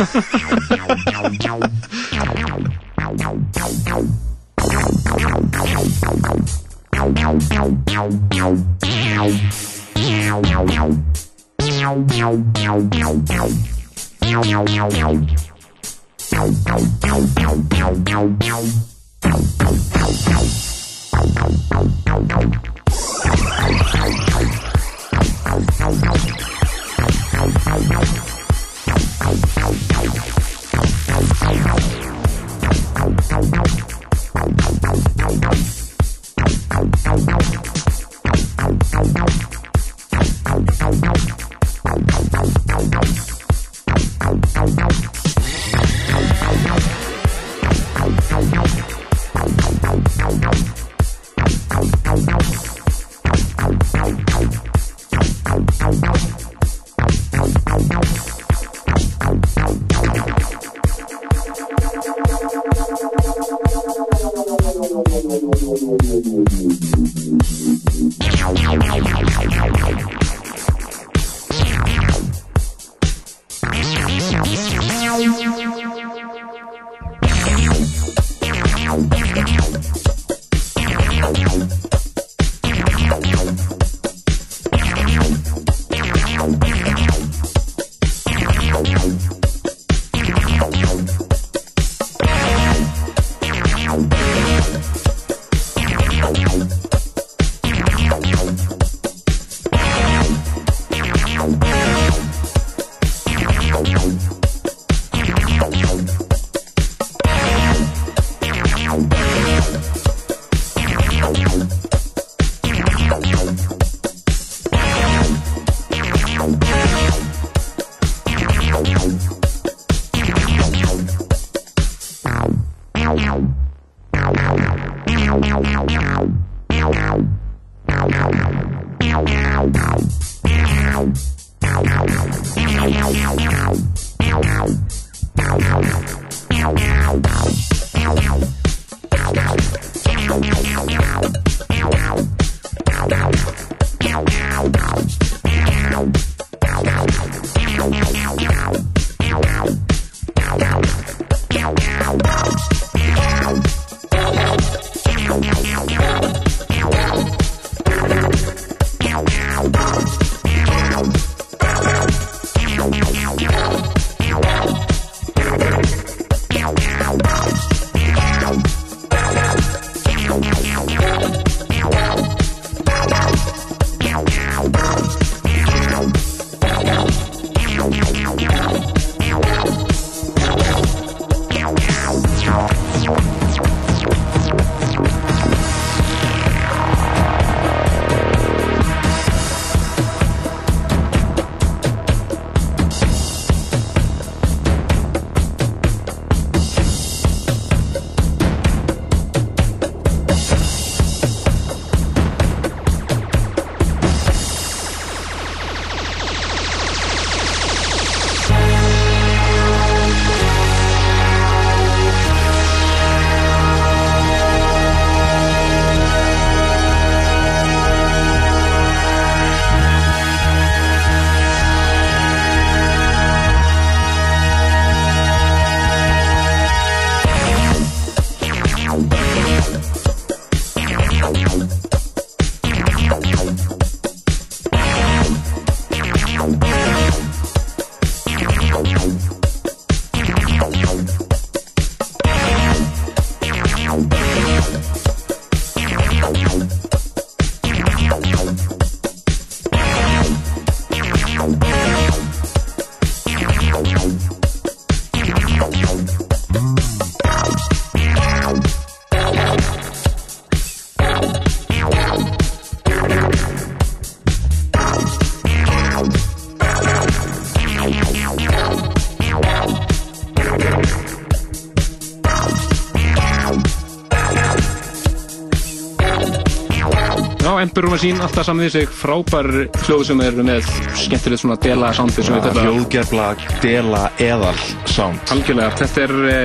[277.66, 279.48] Emperor Machine, alltaf saman við sig, frábær
[279.88, 280.68] hljóð sem eru með
[281.02, 283.26] skemmtilegt svona dela soundi sem við kalla Hljóðgerfla,
[283.64, 284.54] dela, eðal
[284.92, 285.24] sound.
[285.34, 286.38] Algjörlega, þetta er, e,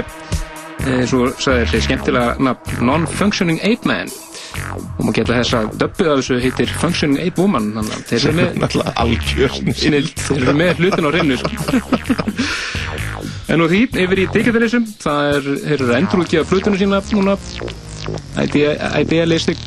[0.87, 4.13] e, svo sagði þér, skemmtilega nafn, Non-Functioning Ape Man.
[4.51, 8.25] Og maður geta þess að döbbið af þessu heitir Functioning Ape Woman þannig að þeir
[8.25, 11.37] eru með Náttúrulega algjör snild, þeir eru með hlutin á reynu
[13.51, 17.37] en og því, yfir í digitalism það er, þeir eru að endurútgefa flutunum sína núna.
[18.41, 19.59] Idea- Idealistic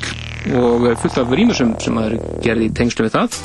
[0.60, 3.42] og fullt af rýmusum sem það eru gerði í tengslu við það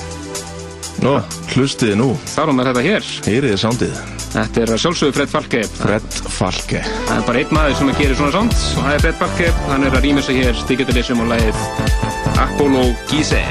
[0.99, 1.19] Nó,
[1.55, 2.09] hlustiði nú.
[2.33, 3.11] Þar á með þetta hér.
[3.29, 4.01] Heyriði soundið.
[4.33, 5.63] Þetta er að sjálfsögðu Fred Falke.
[5.79, 6.83] Fred Falke.
[7.07, 9.51] Það er bara einn maður sem gera svona sound og það er Fred Falke.
[9.71, 11.67] Hann er að rýma sig hér Digitalism og lagið
[12.49, 13.45] Apollo Gise.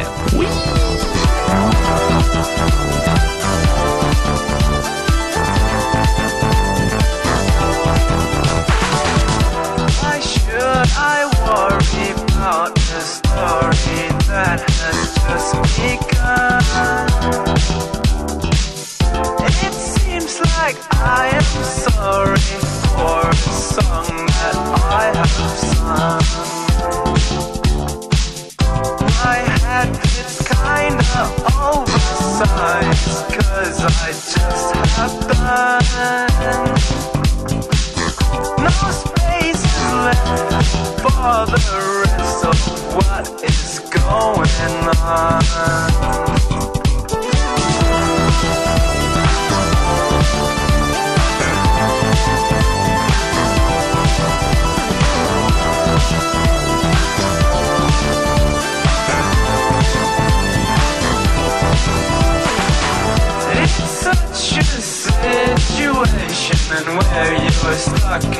[66.97, 68.31] Where you are stuck in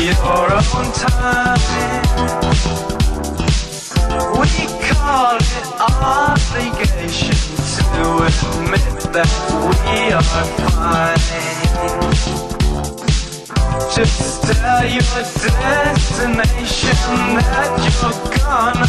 [0.00, 1.60] your own time.
[4.40, 4.52] We
[4.88, 7.36] call it obligation
[7.94, 11.24] to admit that we are fine.
[13.94, 16.32] Just tell your destination
[17.36, 18.86] that you're gonna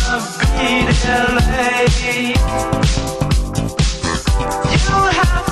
[0.57, 0.69] be
[1.03, 2.37] delayed.
[4.71, 5.46] You have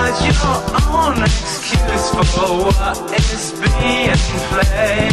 [0.00, 0.60] to your
[0.96, 2.24] own excuse for
[2.64, 4.16] what is being
[4.48, 5.12] played.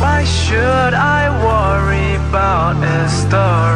[0.00, 3.67] Why should I worry about a story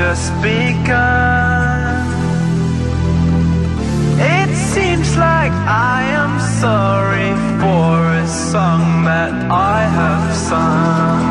[0.00, 2.06] just begun?
[4.18, 5.52] It seems like
[5.92, 6.32] I am
[6.64, 7.94] sorry for
[8.24, 11.24] a song that I have sung.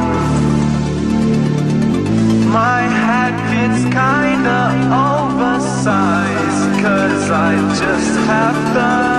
[2.61, 4.61] My hat gets kinda
[5.13, 7.51] oversized, cause I
[7.81, 9.18] just have done.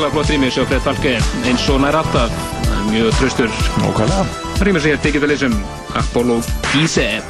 [0.00, 1.10] Virkilega flott rýmis á Fred Falke
[1.44, 2.32] eins og nær alltaf.
[2.88, 3.50] Mjög tröstur
[3.82, 4.24] Nókvælega
[4.64, 5.52] Rýmis hér Digitalism
[5.92, 6.38] Apollo
[6.72, 7.20] Gise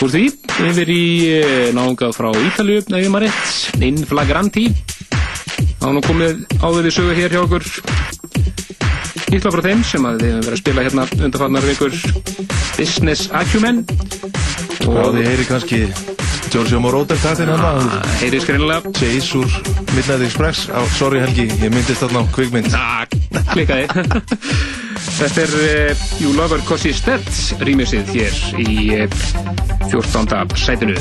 [0.00, 0.24] Úr því
[0.70, 1.04] yfir í
[1.36, 3.84] eh, náungað frá Ítalju ef ég maður rétt.
[3.84, 7.70] Inflagranti Það var nú komið áður við sögu hér hjá okkur.
[9.36, 12.02] Ítla frá þeim sem að þið hefum verið að spila hérna undarfarnar vikur.
[12.78, 13.84] Business Acumen.
[14.80, 16.15] Já, þið heyri kannski
[16.50, 17.90] Giorgio Moroder taktinn hann
[18.20, 19.50] Heyri skrinlega Chase úr
[19.94, 20.68] Midnight Express.
[20.72, 22.70] Á, Sorry Helgi, ég myndist þarna á kvikmynd.
[22.76, 23.06] Ah,
[23.52, 23.86] klikkaði.
[25.16, 27.24] Þetta er uh, You Lover He's Dead
[27.64, 28.68] rýmisið hér í
[29.00, 29.08] uh,
[29.90, 30.56] 14.
[30.60, 30.96] sætinu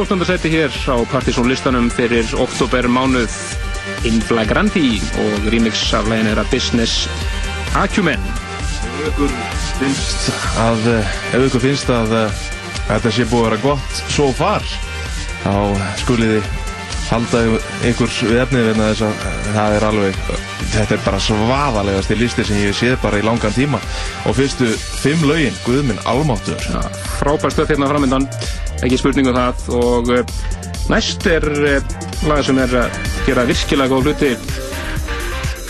[0.00, 0.24] 14.
[0.24, 3.28] seti hér á Partizón listanum fyrir oktober mánuð
[4.08, 7.04] In Flagranti og remix af lægin er að Business
[7.76, 8.22] Acumen
[8.80, 9.34] Ef ykkur
[9.76, 12.40] finnst að, eh, ef ykkur finnst að eh,
[12.88, 14.64] þetta sé búið að vera gott so far,
[15.44, 15.52] þá
[16.00, 16.50] skulið þið
[17.10, 17.40] halda
[17.90, 20.18] ykkur við efnið vegna þess að eh, það er alveg,
[20.76, 23.80] þetta er bara svaðalegast í listi sem ég séð bara í langan tíma
[24.30, 24.70] og fyrstu
[25.02, 26.60] fimm lögin, Guðminn Almáttur.
[26.70, 26.80] Já,
[27.18, 28.28] frábær stöð hérna framöndan,
[28.84, 30.36] ekki spurningu það og uh,
[30.90, 31.98] næst er uh,
[32.28, 34.34] lag sem er að gera virkilega góð hluti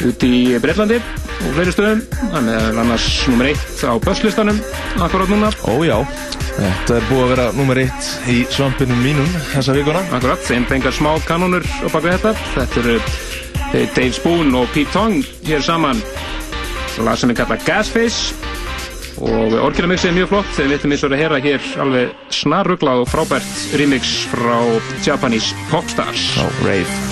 [0.09, 0.97] út í Breitlandi
[1.41, 2.01] og fleiri stöðum,
[2.35, 4.59] hann er annars nummer eitt á börslistanum
[5.01, 5.51] akkurát núna.
[5.65, 5.97] Ó já,
[6.57, 10.03] þetta er búið að vera nummer eitt í svampinum mínum þessa vikuna.
[10.17, 12.35] Akkurat, þeim bengar smá kanónur á baka þetta.
[12.57, 16.03] Þetta eru eh, Dave Spoon og Pete Tong hér saman.
[17.01, 18.35] Lag sem er kallað Gasface
[19.21, 23.05] og orginamixið er mjög flott þegar við veitum eins og að heyra hér alveg snarruglað
[23.05, 24.59] og frábært remix frá
[25.05, 26.31] Japanese Popstars.
[26.41, 27.10] Á Rave.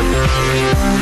[0.00, 1.01] Müzik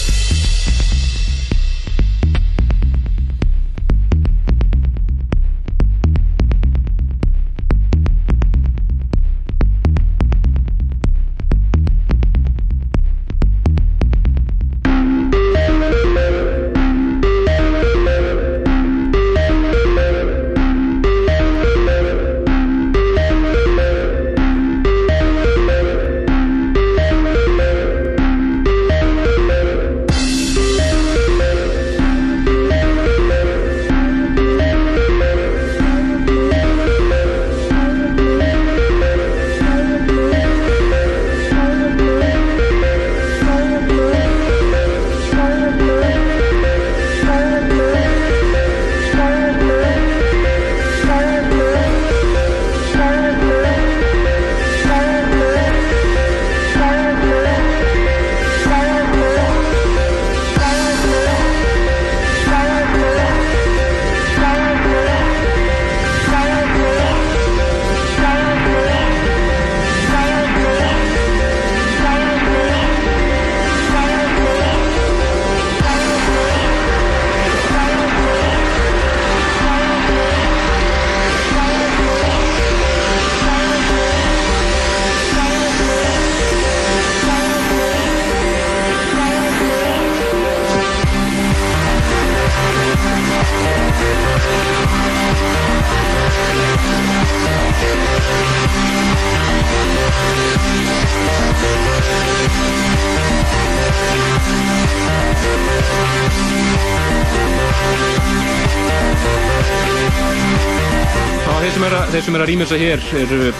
[112.41, 113.53] að, sem er að hér eru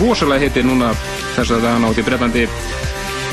[0.00, 0.94] rosalega hittir núna
[1.36, 2.48] þess að það nátt í Breitlandi.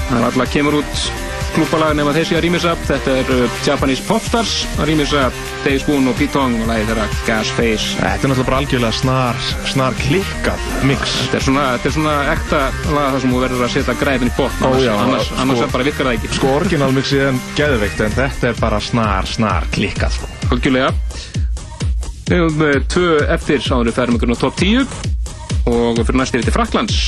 [0.10, 1.10] Það er alltaf kemur út
[1.50, 2.74] klúpalag nema þessi að rýmisa.
[2.88, 3.30] Þetta er
[3.66, 5.24] Japanese Popstars að rýmisa
[5.64, 7.88] Dave Spoon og Pete Tong og lagið þeirra Gas Face.
[7.98, 9.42] Þetta er náttúrulega bara algjörlega snar,
[9.72, 11.16] snar klikkað mix.
[11.24, 12.62] Þetta er svona, þetta er svona ekta
[12.94, 15.64] lag þar sem þú verður að setja græfin í Ó, annars, já, annars, sko- annars
[15.66, 16.34] er bara virkar það ekki.
[16.38, 20.32] Sko orginal mixið er geðveikt en þetta er bara snar, snar klikkað sko.
[20.54, 20.94] Algjörlega.
[22.30, 24.84] Við höfum tvö eftir áður við færum ykkur á top 10
[25.70, 27.00] og fyrir næst yfir til Fraklands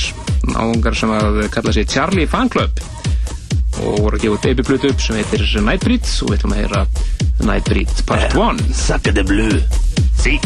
[0.50, 2.82] náðungar sem að kalla sig Charlie Fan Club.
[3.86, 6.10] Og voru að gefa debutblutu upp sem heitir Nightbreed.
[6.26, 6.84] Og við ætlum að heyra
[7.46, 9.62] Nightbreed Part 1 Sacre de bleu.
[10.18, 10.40] Sí.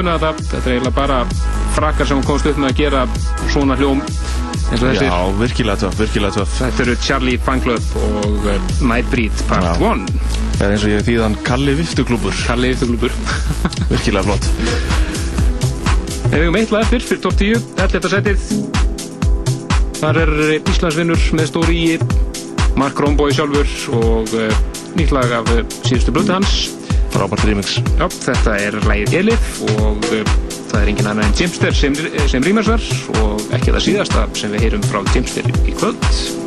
[0.00, 0.48] Kunna þetta.
[0.50, 1.18] Þetta er eiginlega bara
[1.76, 3.02] frakkar sem komst upp með að gera
[3.52, 4.00] svona hljóm
[4.70, 5.06] eins og þessir.
[5.08, 6.56] Já, virkilega töff, virkilega töff.
[6.60, 10.06] Þetta eru Charlie Fan Club og uh, Nightbreed Part 1.
[10.56, 12.40] Það er eins og ég þýðan Kalli Viftuklúbur.
[12.46, 13.14] Kalli Viftuklúbur.
[13.92, 14.50] virkilega flott.
[16.30, 18.50] Við hefum eitt lag eftir fyrir top 10, þetta setið.
[20.00, 21.96] Þar er Íslandsvinnur með stóri í
[22.78, 24.60] Mark Romboy sjálfur og uh,
[24.96, 26.79] nýtt lag af uh, síðustu blötu hans.
[27.14, 27.78] Frábært remix.
[27.98, 30.36] Já, þetta er lagið Elif og uh,
[30.70, 31.96] það er engin annar en Jimster sem,
[32.30, 32.84] sem rýmarsvar
[33.20, 36.39] og ekki það síðasta sem við heyrum frá Jimster í kvöld.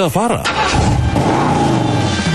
[0.00, 0.36] Pústið að fara?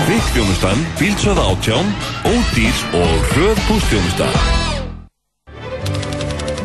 [0.06, 1.88] Kvikkþjónustan, Bílsöða átján,
[2.22, 4.28] Ódís og Röð pústþjónusta.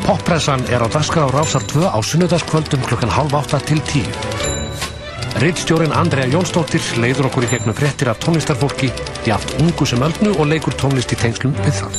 [0.06, 4.06] Poppressan er á dagskrá Rásar 2 á sunnudagskvöldum klukkan halv átta til tíu.
[5.42, 8.94] Rittstjórin Andrea Jónsdóttir leiður okkur í gegnum fréttir af tónlistarfólki
[9.26, 11.98] jafnt ungu sem öldnu og leikur tónlist í tengslum við það.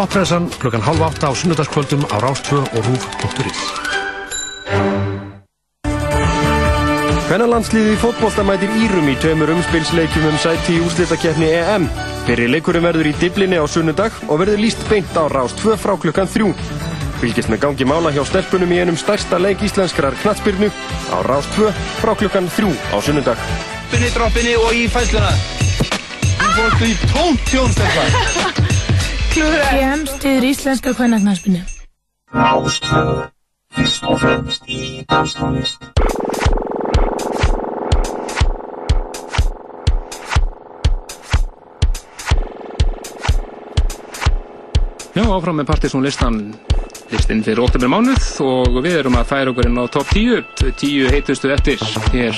[0.00, 3.89] Poppressan klukkan halv átta á sunnudagskvöldum á Rás 2 og rúf.is.
[7.50, 11.88] Kvennalandsliðið í fótbolta mætir Írum í tveimur umspilsleikjum um sæti í úslitakeppni EM.
[12.28, 15.96] Fyrir leikurinn verður í Diblinni á sunnudag og verður líst beint á Rás 2 frá
[15.98, 16.46] klukkan 3.
[17.18, 20.70] Fylgist með gangi mála hjá stelpunum í einum stærsta leik íslenskrar knatsbyrnu
[21.10, 23.42] á Rás 2 frá klukkan 3 á sunnudag.
[23.42, 25.34] Droppinni, droppinni og í fæsluna.
[26.38, 28.10] Þú fórstu í tómt tjón, Stefán.
[29.34, 31.66] GM styður íslenska kvennaknarsbyrnu.
[32.30, 33.06] Rástvö,
[33.74, 35.89] fyrst og fremst í danstónlist.
[45.30, 46.38] Já, áfram með Partiðsson listan
[47.12, 50.40] listinn fyrir oktober mánuð og við erum að færa okkur inn á top 10
[50.74, 51.84] 10 heitustu eftir.
[52.10, 52.34] Hér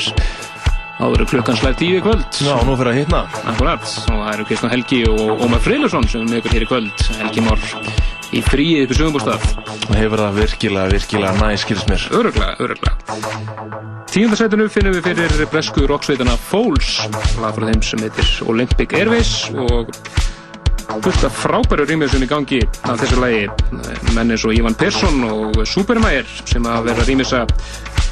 [1.01, 2.41] áður klukkan slæð 10 í kvöld.
[2.45, 3.23] Já, nú fyrir að hitna.
[3.49, 6.69] Akkurat, og það eru Kristján Helgi og Ómar Freylusson sem er með ykkur hér í
[6.69, 7.07] kvöld.
[7.23, 7.65] Helgi Mór
[8.33, 9.49] í fríið upp í sögumbústað
[9.89, 12.05] Og hefur það virkilega, virkilega næ, skilst mér.
[12.19, 13.81] Öruglega, öruglega
[14.13, 16.99] Tíundasætinu finnum við fyrir bresku rocksveitana Foles
[17.41, 19.89] lag frá þeim sem heitir Olympic Airways og
[21.01, 23.47] fullt af frábæru rýmisum í gangi af þessu lagi.
[24.17, 27.45] Menn eins og Ivan Persson og Supermæir sem að vera að rýmisa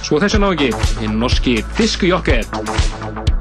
[0.00, 0.70] svo þessi ná ekki
[1.02, 2.40] hinn norski Diskjokke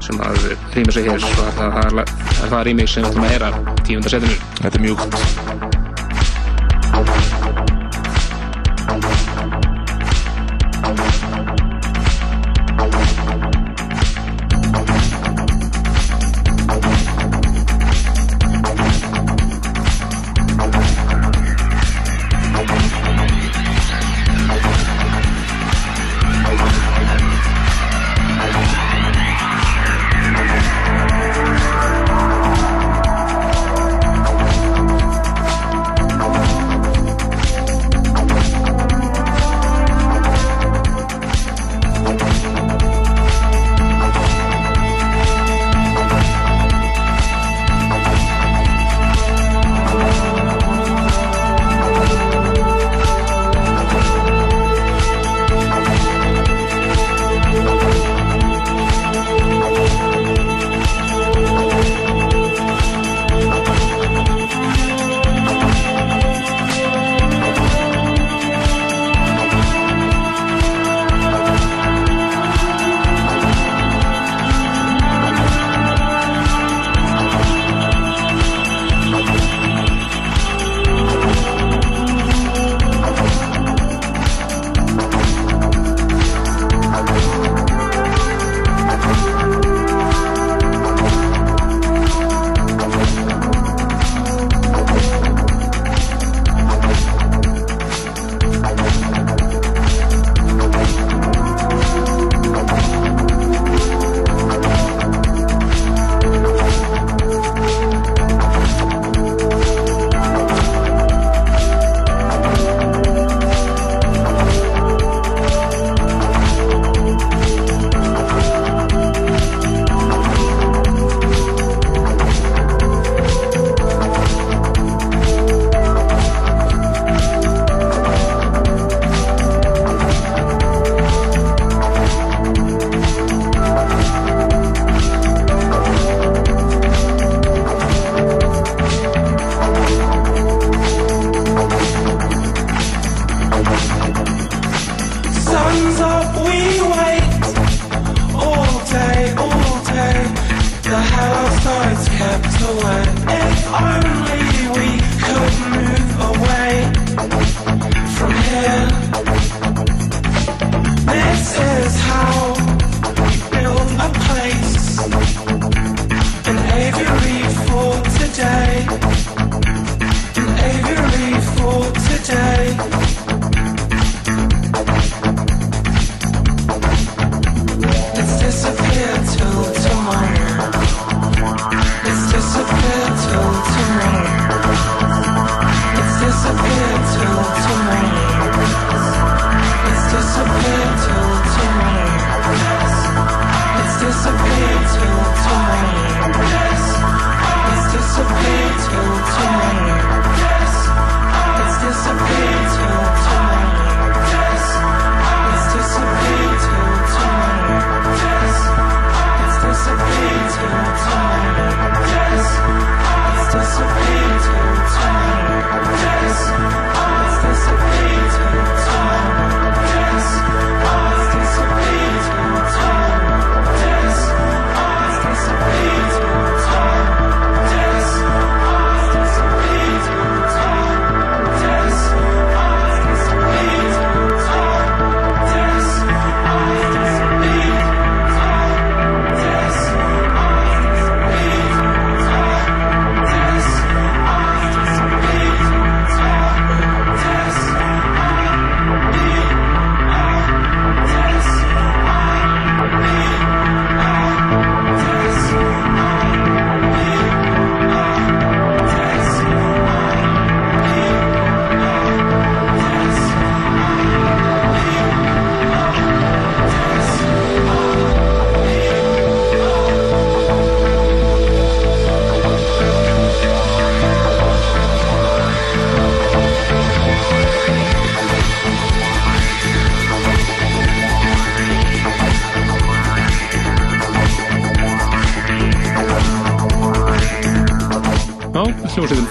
[0.04, 1.16] sem að rýmisa hér.
[1.16, 3.52] Og það, er það rýmis sem ætlum að heyra
[3.86, 5.69] tíundasætinu Þetta er mjúkt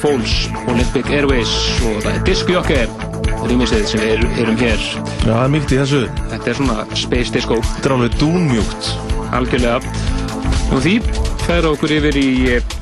[0.09, 1.49] Fools, Olympic Airways
[1.85, 2.85] og það er Disc Jockey
[3.45, 4.79] rýmisið sem við er- erum hér.
[4.81, 5.99] Já, það er mýkt í þessu.
[6.31, 7.57] Þetta er svona Space Disco.
[7.61, 8.87] Þetta er alveg dúnmjúkt.
[9.37, 9.91] Algjörlega.
[10.73, 10.93] Og því
[11.45, 12.25] færa okkur yfir í
[12.55, 12.73] eh,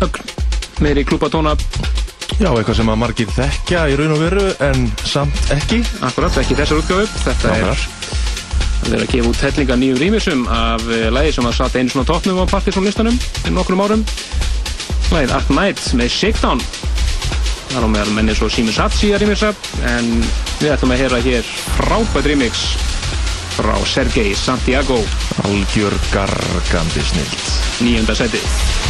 [0.00, 0.32] ögn
[0.80, 1.52] meiri klúpatóna
[2.40, 5.82] Já, eitthvað sem að margir þekkja í raun og veru en samt ekki.
[6.08, 7.06] Akkurat, ekki þessar útgáfu.
[7.26, 11.56] Þetta er að vera að gefa út hellinga nýjum rýmisum af uh, lægi sem að
[11.60, 14.04] satt einu svona toppnum á Partisan listanum fyrir nokkrum árum
[15.12, 16.62] Lægið At Night með Shakedown.
[17.70, 19.52] Það er á meðal menni svo Simus Hatsi að rýmisa
[19.90, 20.10] en
[20.60, 22.64] við ætlum að heyra hér frábært rýmix
[23.56, 24.98] frá Sergei Santiago.
[25.46, 27.54] Algjör gargandi snilt
[27.84, 28.85] Nýjunda setið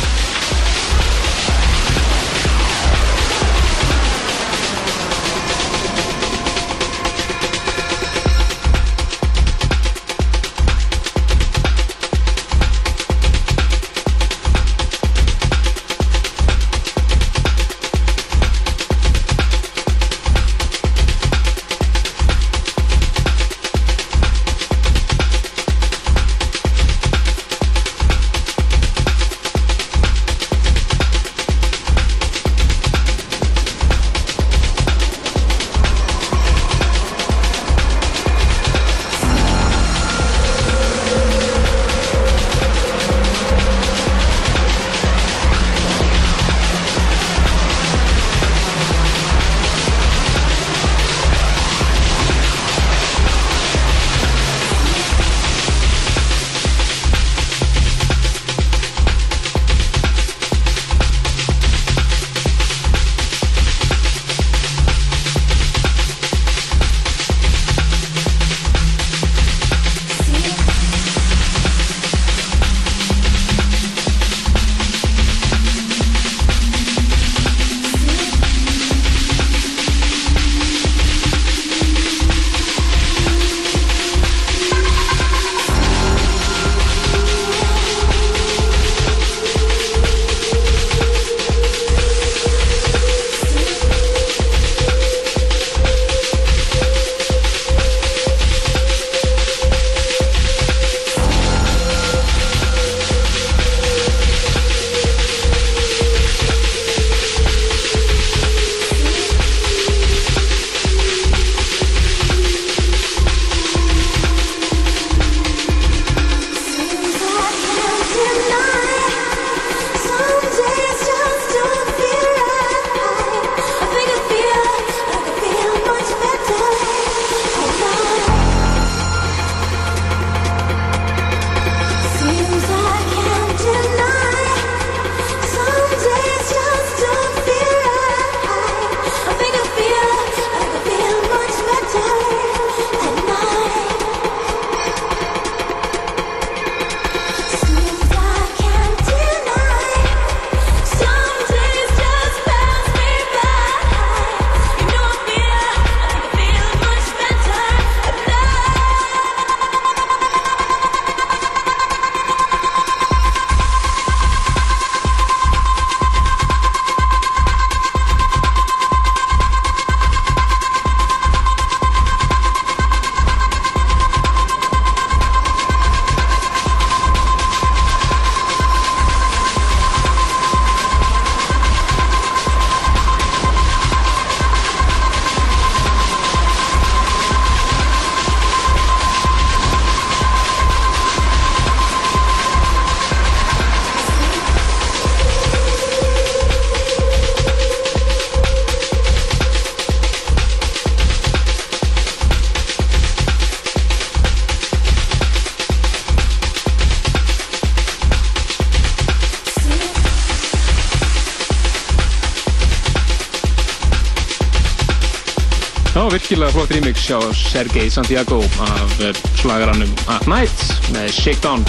[217.06, 220.64] hjá Sergei Santiago af eh, slagaranum At Night
[220.94, 221.62] með Shakedown.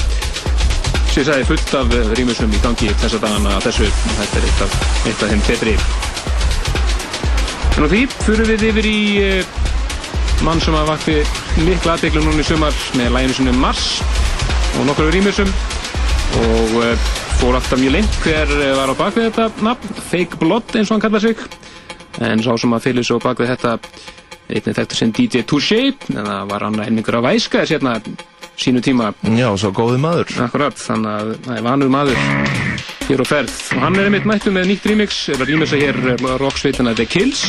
[1.14, 3.90] Sem sagði fullt af eh, remixum í gangi þessa dagana að þessu.
[4.18, 5.76] Þetta er eitt af, eitt af þeim betri.
[7.78, 9.54] En á því fyrir við yfir í uh,
[10.48, 11.20] mann sem að vakti
[11.68, 13.86] mikla aðdeglu núna í sumar með læginu sinni Mars
[14.80, 15.54] og nokkur remixum
[16.42, 16.76] og
[17.38, 20.98] fór alltaf mjög lengt hver eh, var á bakvið þetta nafn Fake Blood eins og
[20.98, 21.38] hann kallar sig.
[22.26, 23.76] En sá sem að fylgja svo bakvið þetta
[24.48, 27.98] einnig þekktur sem DJ Touché en það var hann einningur af æska þess hérna
[28.58, 29.12] sínu tíma.
[29.38, 30.34] Já, svo góði maður.
[30.48, 32.22] Akkurat, þannig að það er vanur maður
[33.08, 33.56] hér á ferð.
[33.76, 36.02] Og hann er einmitt mættu með nýtt remix er að rýmisa hér
[36.42, 37.46] rocksveitana The Kills.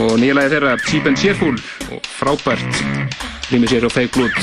[0.00, 1.56] Og nýja lagi þeirra Cheap and Cheerful
[1.92, 2.82] og frábært
[3.52, 4.38] rýmis hér á Fake Blood,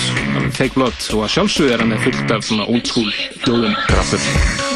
[0.53, 0.97] Fake Blood.
[1.15, 3.09] Og að sjálfsögðu er hann með fullt af svona old school
[3.41, 3.79] hljóðum.
[3.89, 4.68] Rappur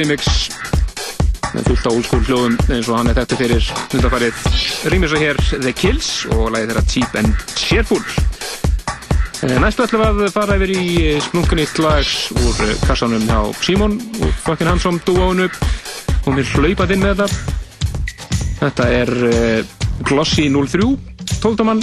[0.00, 0.48] Remix.
[1.50, 3.66] Með fullt á school hljóðum eins og hann er þetta fyrir
[3.98, 4.44] undarfarið
[4.92, 8.00] remisa hér The Kills og lagið þeirra Cheap and Cheerful.
[9.44, 10.84] Eh, Næstu ætlum að fara yfir í
[11.26, 17.04] splunkunýtt lags úr eh, kassanum hjá Simon og Fucking Handsome dúónu og við hlaupað inn
[17.04, 17.58] með þetta.
[18.60, 19.14] Þetta er
[20.08, 20.94] Glossy 03
[21.42, 21.82] 12 mann.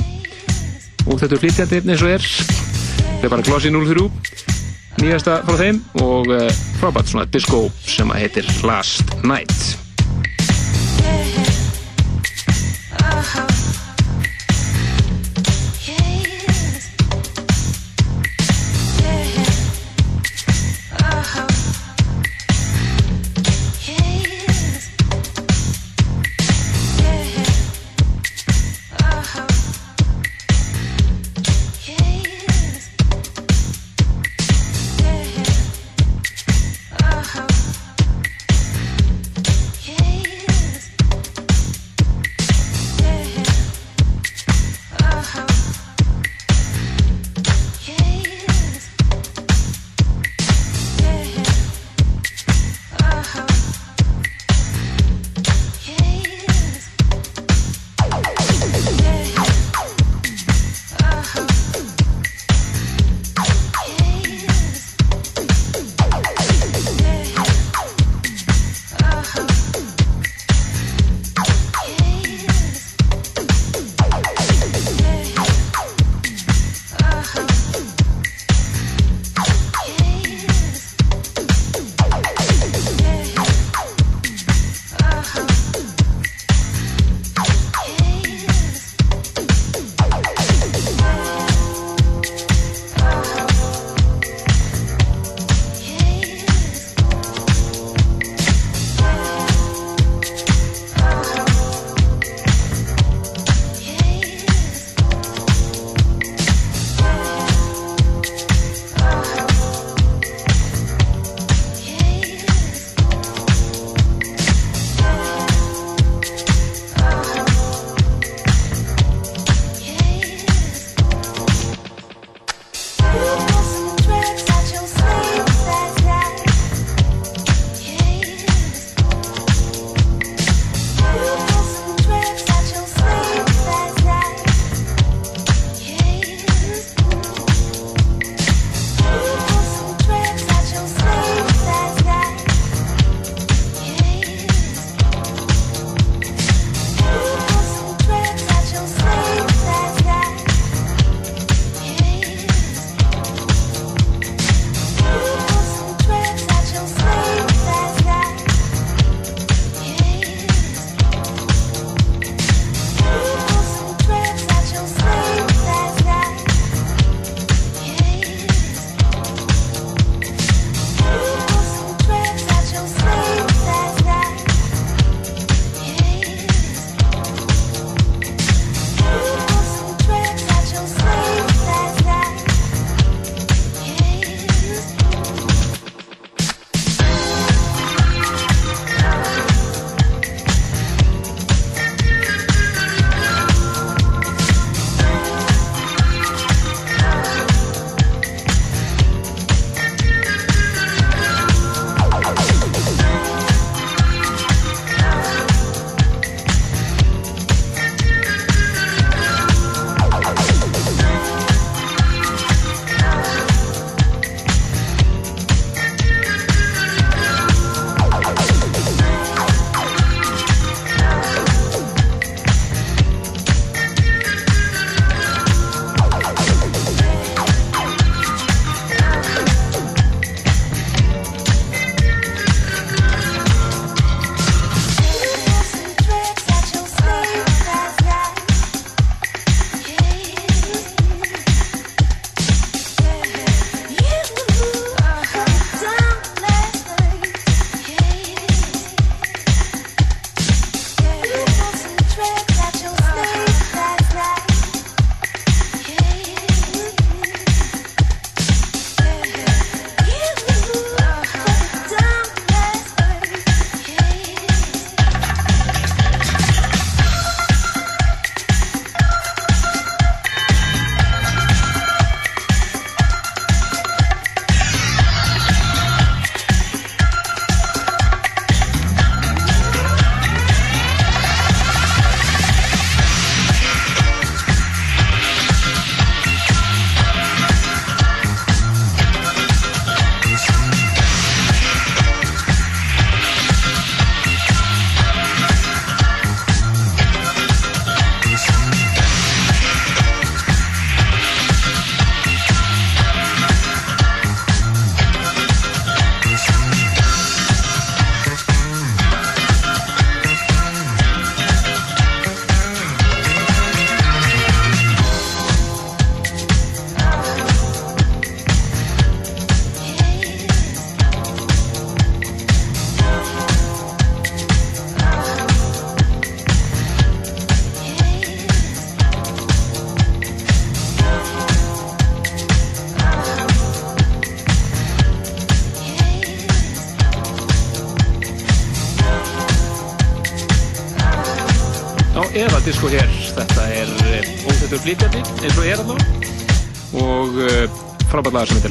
[1.05, 2.25] Og þetta er flytjandi eins og er.
[2.25, 4.09] Þetta er bara Glossy 03
[4.97, 6.31] nýjasta frá þeim og
[6.79, 9.86] frábært svona disco sem heitir Last Night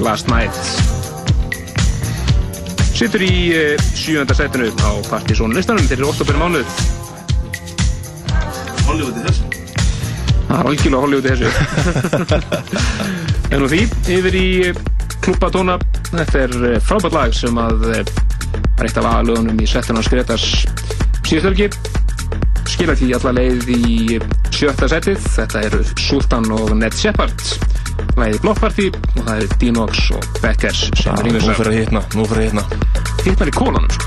[0.07, 0.55] Last Night.
[2.95, 6.69] Sittur í uh, sjújönda setinu á Partizón listanum fyrir oktober mánuð.
[8.87, 9.51] Hollywood í þessu.
[10.47, 11.51] Það er algjörlega Hollywood í þessu.
[13.51, 13.83] en nú því,
[14.21, 14.47] yfir í
[15.27, 15.81] klúpatóna.
[16.13, 17.91] Þetta er uh, frábært lag sem að
[18.87, 20.49] af aðlöðunum í setinu hans Gretars
[21.27, 21.67] síðustölgi
[22.71, 24.19] skila því alla leið í
[24.55, 27.43] sjötta setið þetta eru Sultan og Ned Shepard
[28.17, 32.05] læðið Block Party og það eru Dinox og Beckers sem er nú fyrir að hitna,
[32.17, 32.65] nú fyrir að hitna
[33.27, 34.06] hitnar í kólanum sko.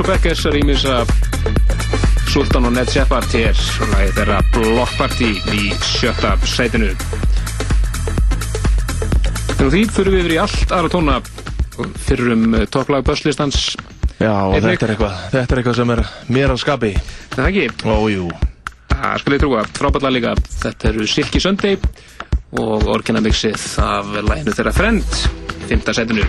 [0.00, 1.10] Dinox og Beckers er ímis að
[2.32, 3.58] Sultan og Ned Shepard hér.
[3.84, 6.88] Og lagið þeirra Block Party í sjötta sætinu.
[9.60, 11.18] En því fyrir við yfir í allt aðra tóna
[12.06, 13.74] fyrir um topplag börslistans
[14.20, 16.92] Já, og Einnig- þetta er, eitthvað, þetta er eitthvað sem er mér að skapi.
[17.36, 17.68] Það ekki?
[17.84, 18.28] Ó, jú.
[18.94, 20.34] Það skal ég trúa, frábætlega líka.
[20.64, 21.76] Þetta eru Silky Sunday
[22.56, 25.04] og orginamixið af læginu þeirra Friend,
[25.68, 26.24] fymta sætinu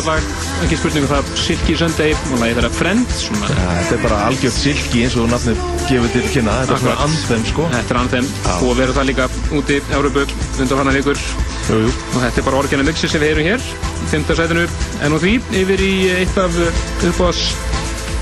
[0.00, 4.20] frábært lag, ekki spurningu það Silky Sunday og lagið þeirra Friend svona, þetta er bara
[4.28, 8.00] algjört silki eins og nafnið gefur til kynna Þetta er svona andem sko Þetta er
[8.00, 8.52] andem Já.
[8.56, 9.28] og verður það líka
[9.58, 10.24] úti í Európu
[10.60, 11.90] undanfarnar vikur jú, jú.
[11.90, 14.32] og þetta er bara orginal mixi sem við heyrum hér í 5.
[14.40, 14.68] sætinu
[15.04, 16.62] en og því yfir í eitt af
[17.10, 17.44] uppáðs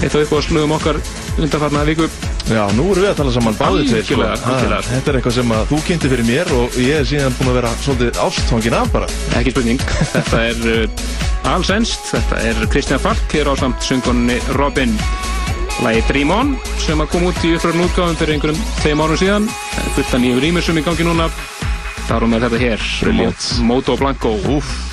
[0.03, 0.99] eitt af uppáðslögum okkar
[1.39, 2.11] undanfarnar viku
[2.49, 4.29] Já, nú erum við að tala saman báðið tveir sko.
[4.89, 7.59] Þetta er eitthvað sem að þú kynnti fyrir mér og ég er síðan búin að
[7.59, 9.85] vera svolítið ástfangin af bara ekki spurning
[10.15, 14.93] þetta er allsennst þetta er Kristján Falk hér á samt söngonni Robin.
[15.85, 16.51] Lagi Dream On
[16.83, 19.49] sem að kom út í uppröðun útgáðum fyrir einhverjum tveim árum síðan
[19.95, 21.31] fullt af nýjum rýmisum í gangi núna.
[22.09, 22.87] Þar og með þetta hér.
[23.69, 24.35] Moto Blanco.
[24.59, 24.88] Úf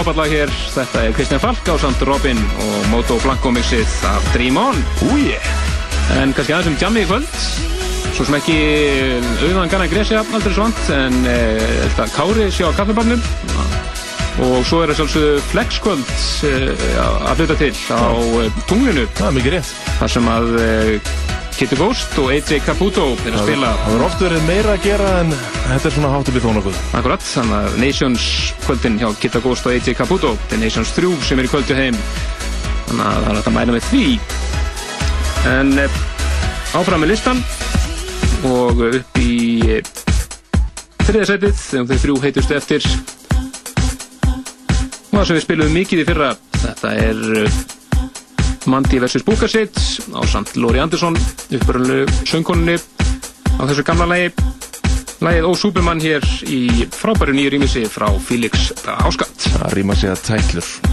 [0.00, 4.24] frábært lag hér, þetta er Kristján Falk á samt Robin og Moto Blanco mixið af
[4.32, 4.78] Dream On.
[5.12, 5.44] Yeah.
[6.16, 7.26] En kannski aðeins um jammi í kvöld.
[8.16, 8.56] Svo sem ekki
[9.42, 13.20] auðvitaðan ganna gresja aldrei svont en eh, þetta Kári sé á kaffibarnum
[14.40, 16.14] og svo er það sjálfsögðu flexkvöld
[16.48, 16.96] eh,
[17.28, 18.08] að hluta til á
[18.46, 19.04] eh, tunglinu.
[19.20, 19.74] Það er mikið rétt.
[20.00, 20.50] Þar sem að
[21.60, 23.74] Kitty Ghost og AJ Caputo er að spila.
[23.82, 26.78] Það verður oft verið meira að gera en þetta er svona hátt upp í þónakuð
[26.96, 28.28] Akkurat, þannig að Nations
[28.70, 31.96] kvöldin hjá Kitty Ghost og AJ Caputo er Nations 3 sem er í kvöldu heim.
[32.86, 34.02] Þannig að það er hægt að mæna með því.
[35.50, 35.96] En eh,
[36.78, 37.40] áfram með listan
[38.46, 39.34] og upp í
[39.74, 39.90] eh,
[41.08, 42.86] þriðasætið þegar þau þrjú heitustu eftir.
[44.28, 47.60] Og það sem við spilum mikið í fyrra þetta er eh,
[48.70, 49.26] Mandy vs.
[49.26, 49.82] Bukasitt
[50.14, 54.49] á samt Lóri Andersson uppbörunlu söngkonunni á þessu gamla lagi
[55.24, 60.24] lagið Ó Superman hér í frábæru nýju rýmisi frá Felix Áskatt Það rýma sig að
[60.30, 60.89] tætlur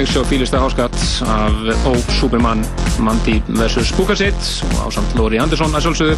[0.00, 0.96] á Fílista Háskatt
[1.28, 1.52] af
[1.84, 2.64] Ó Superman
[2.98, 3.92] Mandy vs.
[3.92, 6.14] Bukasitt og ásamt Lóri Andersson að sjálfsögðu.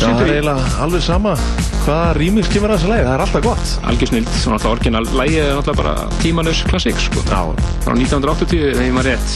[0.00, 1.36] Já, það er eiginlega alveg sama
[1.84, 3.70] hvaða rýmix kemur að þessu leið, það er alltaf gott.
[3.92, 7.22] Algjörsnild, svo náttúrulega orginal lægi er náttúrulega bara tímanus klassík sko.
[7.30, 9.30] Frá 1980 þegar ég maður rétt.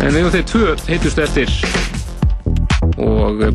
[0.00, 1.54] En við erum þeir tvö heitustu eftir.
[2.98, 3.46] Og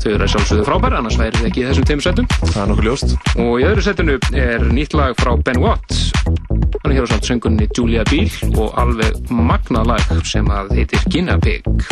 [0.00, 2.30] þau eru að sjálfsögðu frábæra annars væri þið ekki í þessum tveimur settum.
[2.42, 3.18] Það er nokkuð ljóst.
[3.38, 5.99] Og í öðru settinu er nýtt lag frá Ben Watt
[6.82, 11.02] Hann er hér á samt söngunni Julia Biel og alveg magnað lag sem að heitir
[11.12, 11.89] Guinea Pig.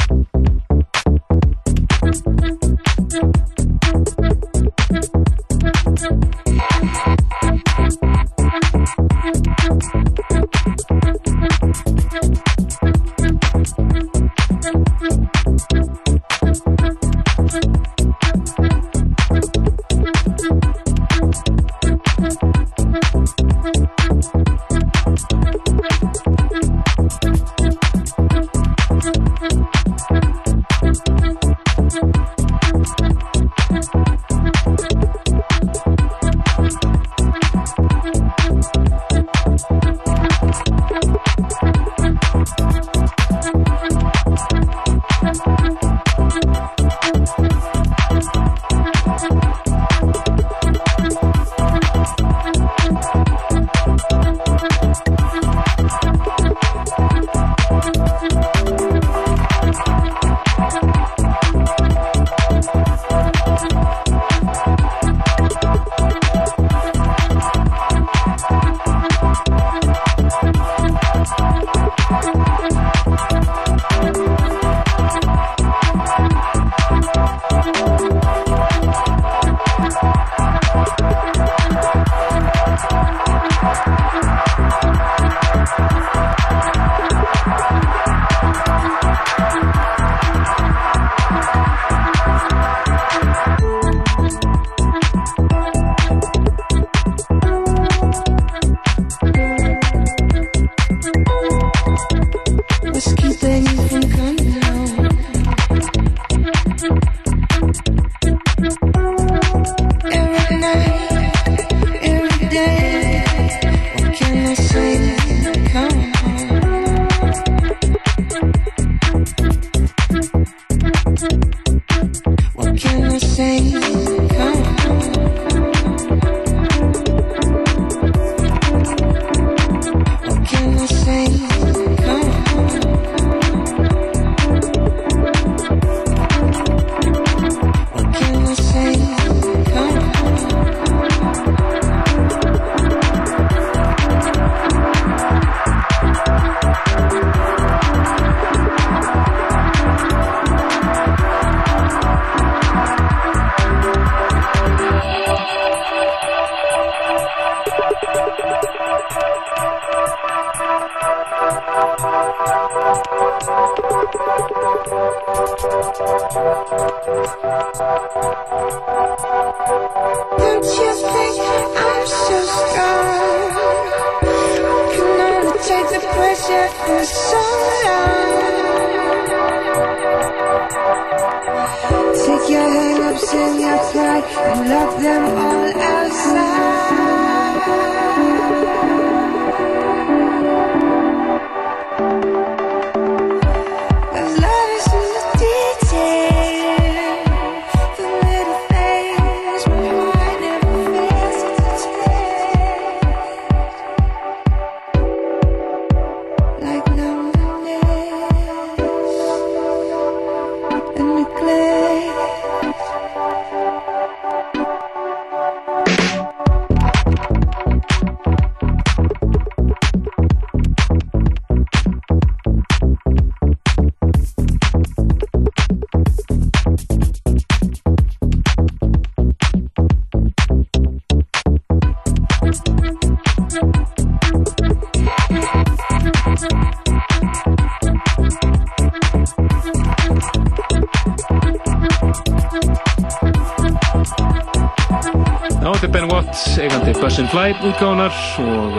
[247.29, 248.77] And Fly útgáðunar og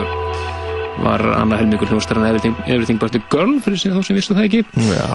[1.04, 4.46] var annað helmingur hljóðstarinn Everything, Everything But The Girl fyrir sig þá sem vistu það
[4.48, 4.62] ekki.
[4.88, 5.06] Já.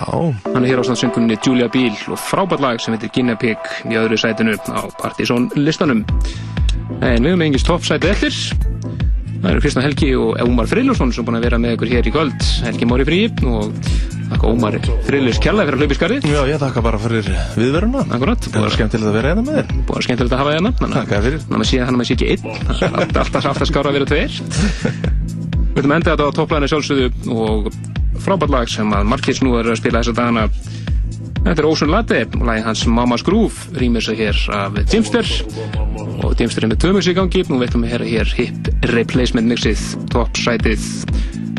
[0.54, 3.98] Hann er hér á söngunni Julia Biel og frábært lag sem heitir Guinea Pig í
[4.00, 6.06] öðru sætinu á Partizón listanum.
[7.02, 8.40] En við höfum engins toppsæti eftir.
[9.42, 12.08] Það eru Kristján Helgi og Ómar Friðljósson sem er búin að vera með ykkur hér
[12.08, 12.50] í kvöld.
[12.66, 13.20] Helgi Móri frí
[13.52, 13.76] og
[14.32, 16.30] þakka Ómar Friðljós kjærlega fyrir að hlaupa í skarið.
[16.32, 17.28] Já, ég þakka bara fyrir
[17.60, 18.08] viðveruna.
[18.16, 18.48] Akkurat.
[18.48, 19.75] Það var skemmtilegt að vera hérna með þér.
[19.86, 20.54] Að vera skemmtilegt að hafa
[21.26, 21.42] fyrir.
[21.46, 22.46] Þannig að maður sé, að maður sé ekki einn.
[23.02, 24.40] Alltaf, alltaf skára að vera tveir.
[25.76, 27.70] Við ætlum að enda þetta á topplæðinu sjálfsögðu og
[28.24, 30.48] frábært lag sem að Markins nú er að spila þessa dagana
[31.46, 35.30] Þetta er Ocean Latte, lagi hans Mama's Groove, rýmur sig hér af Teamster
[36.26, 39.52] og Teamster er með tvö mix í gangi, nú veitum við hér, hér hip replacement
[39.52, 40.90] mixið, top sætið,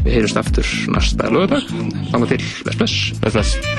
[0.02, 1.70] við heyrjumst aftur næsta lögadag,
[2.10, 3.02] þanga til, bless bless.
[3.22, 3.75] Bless bless.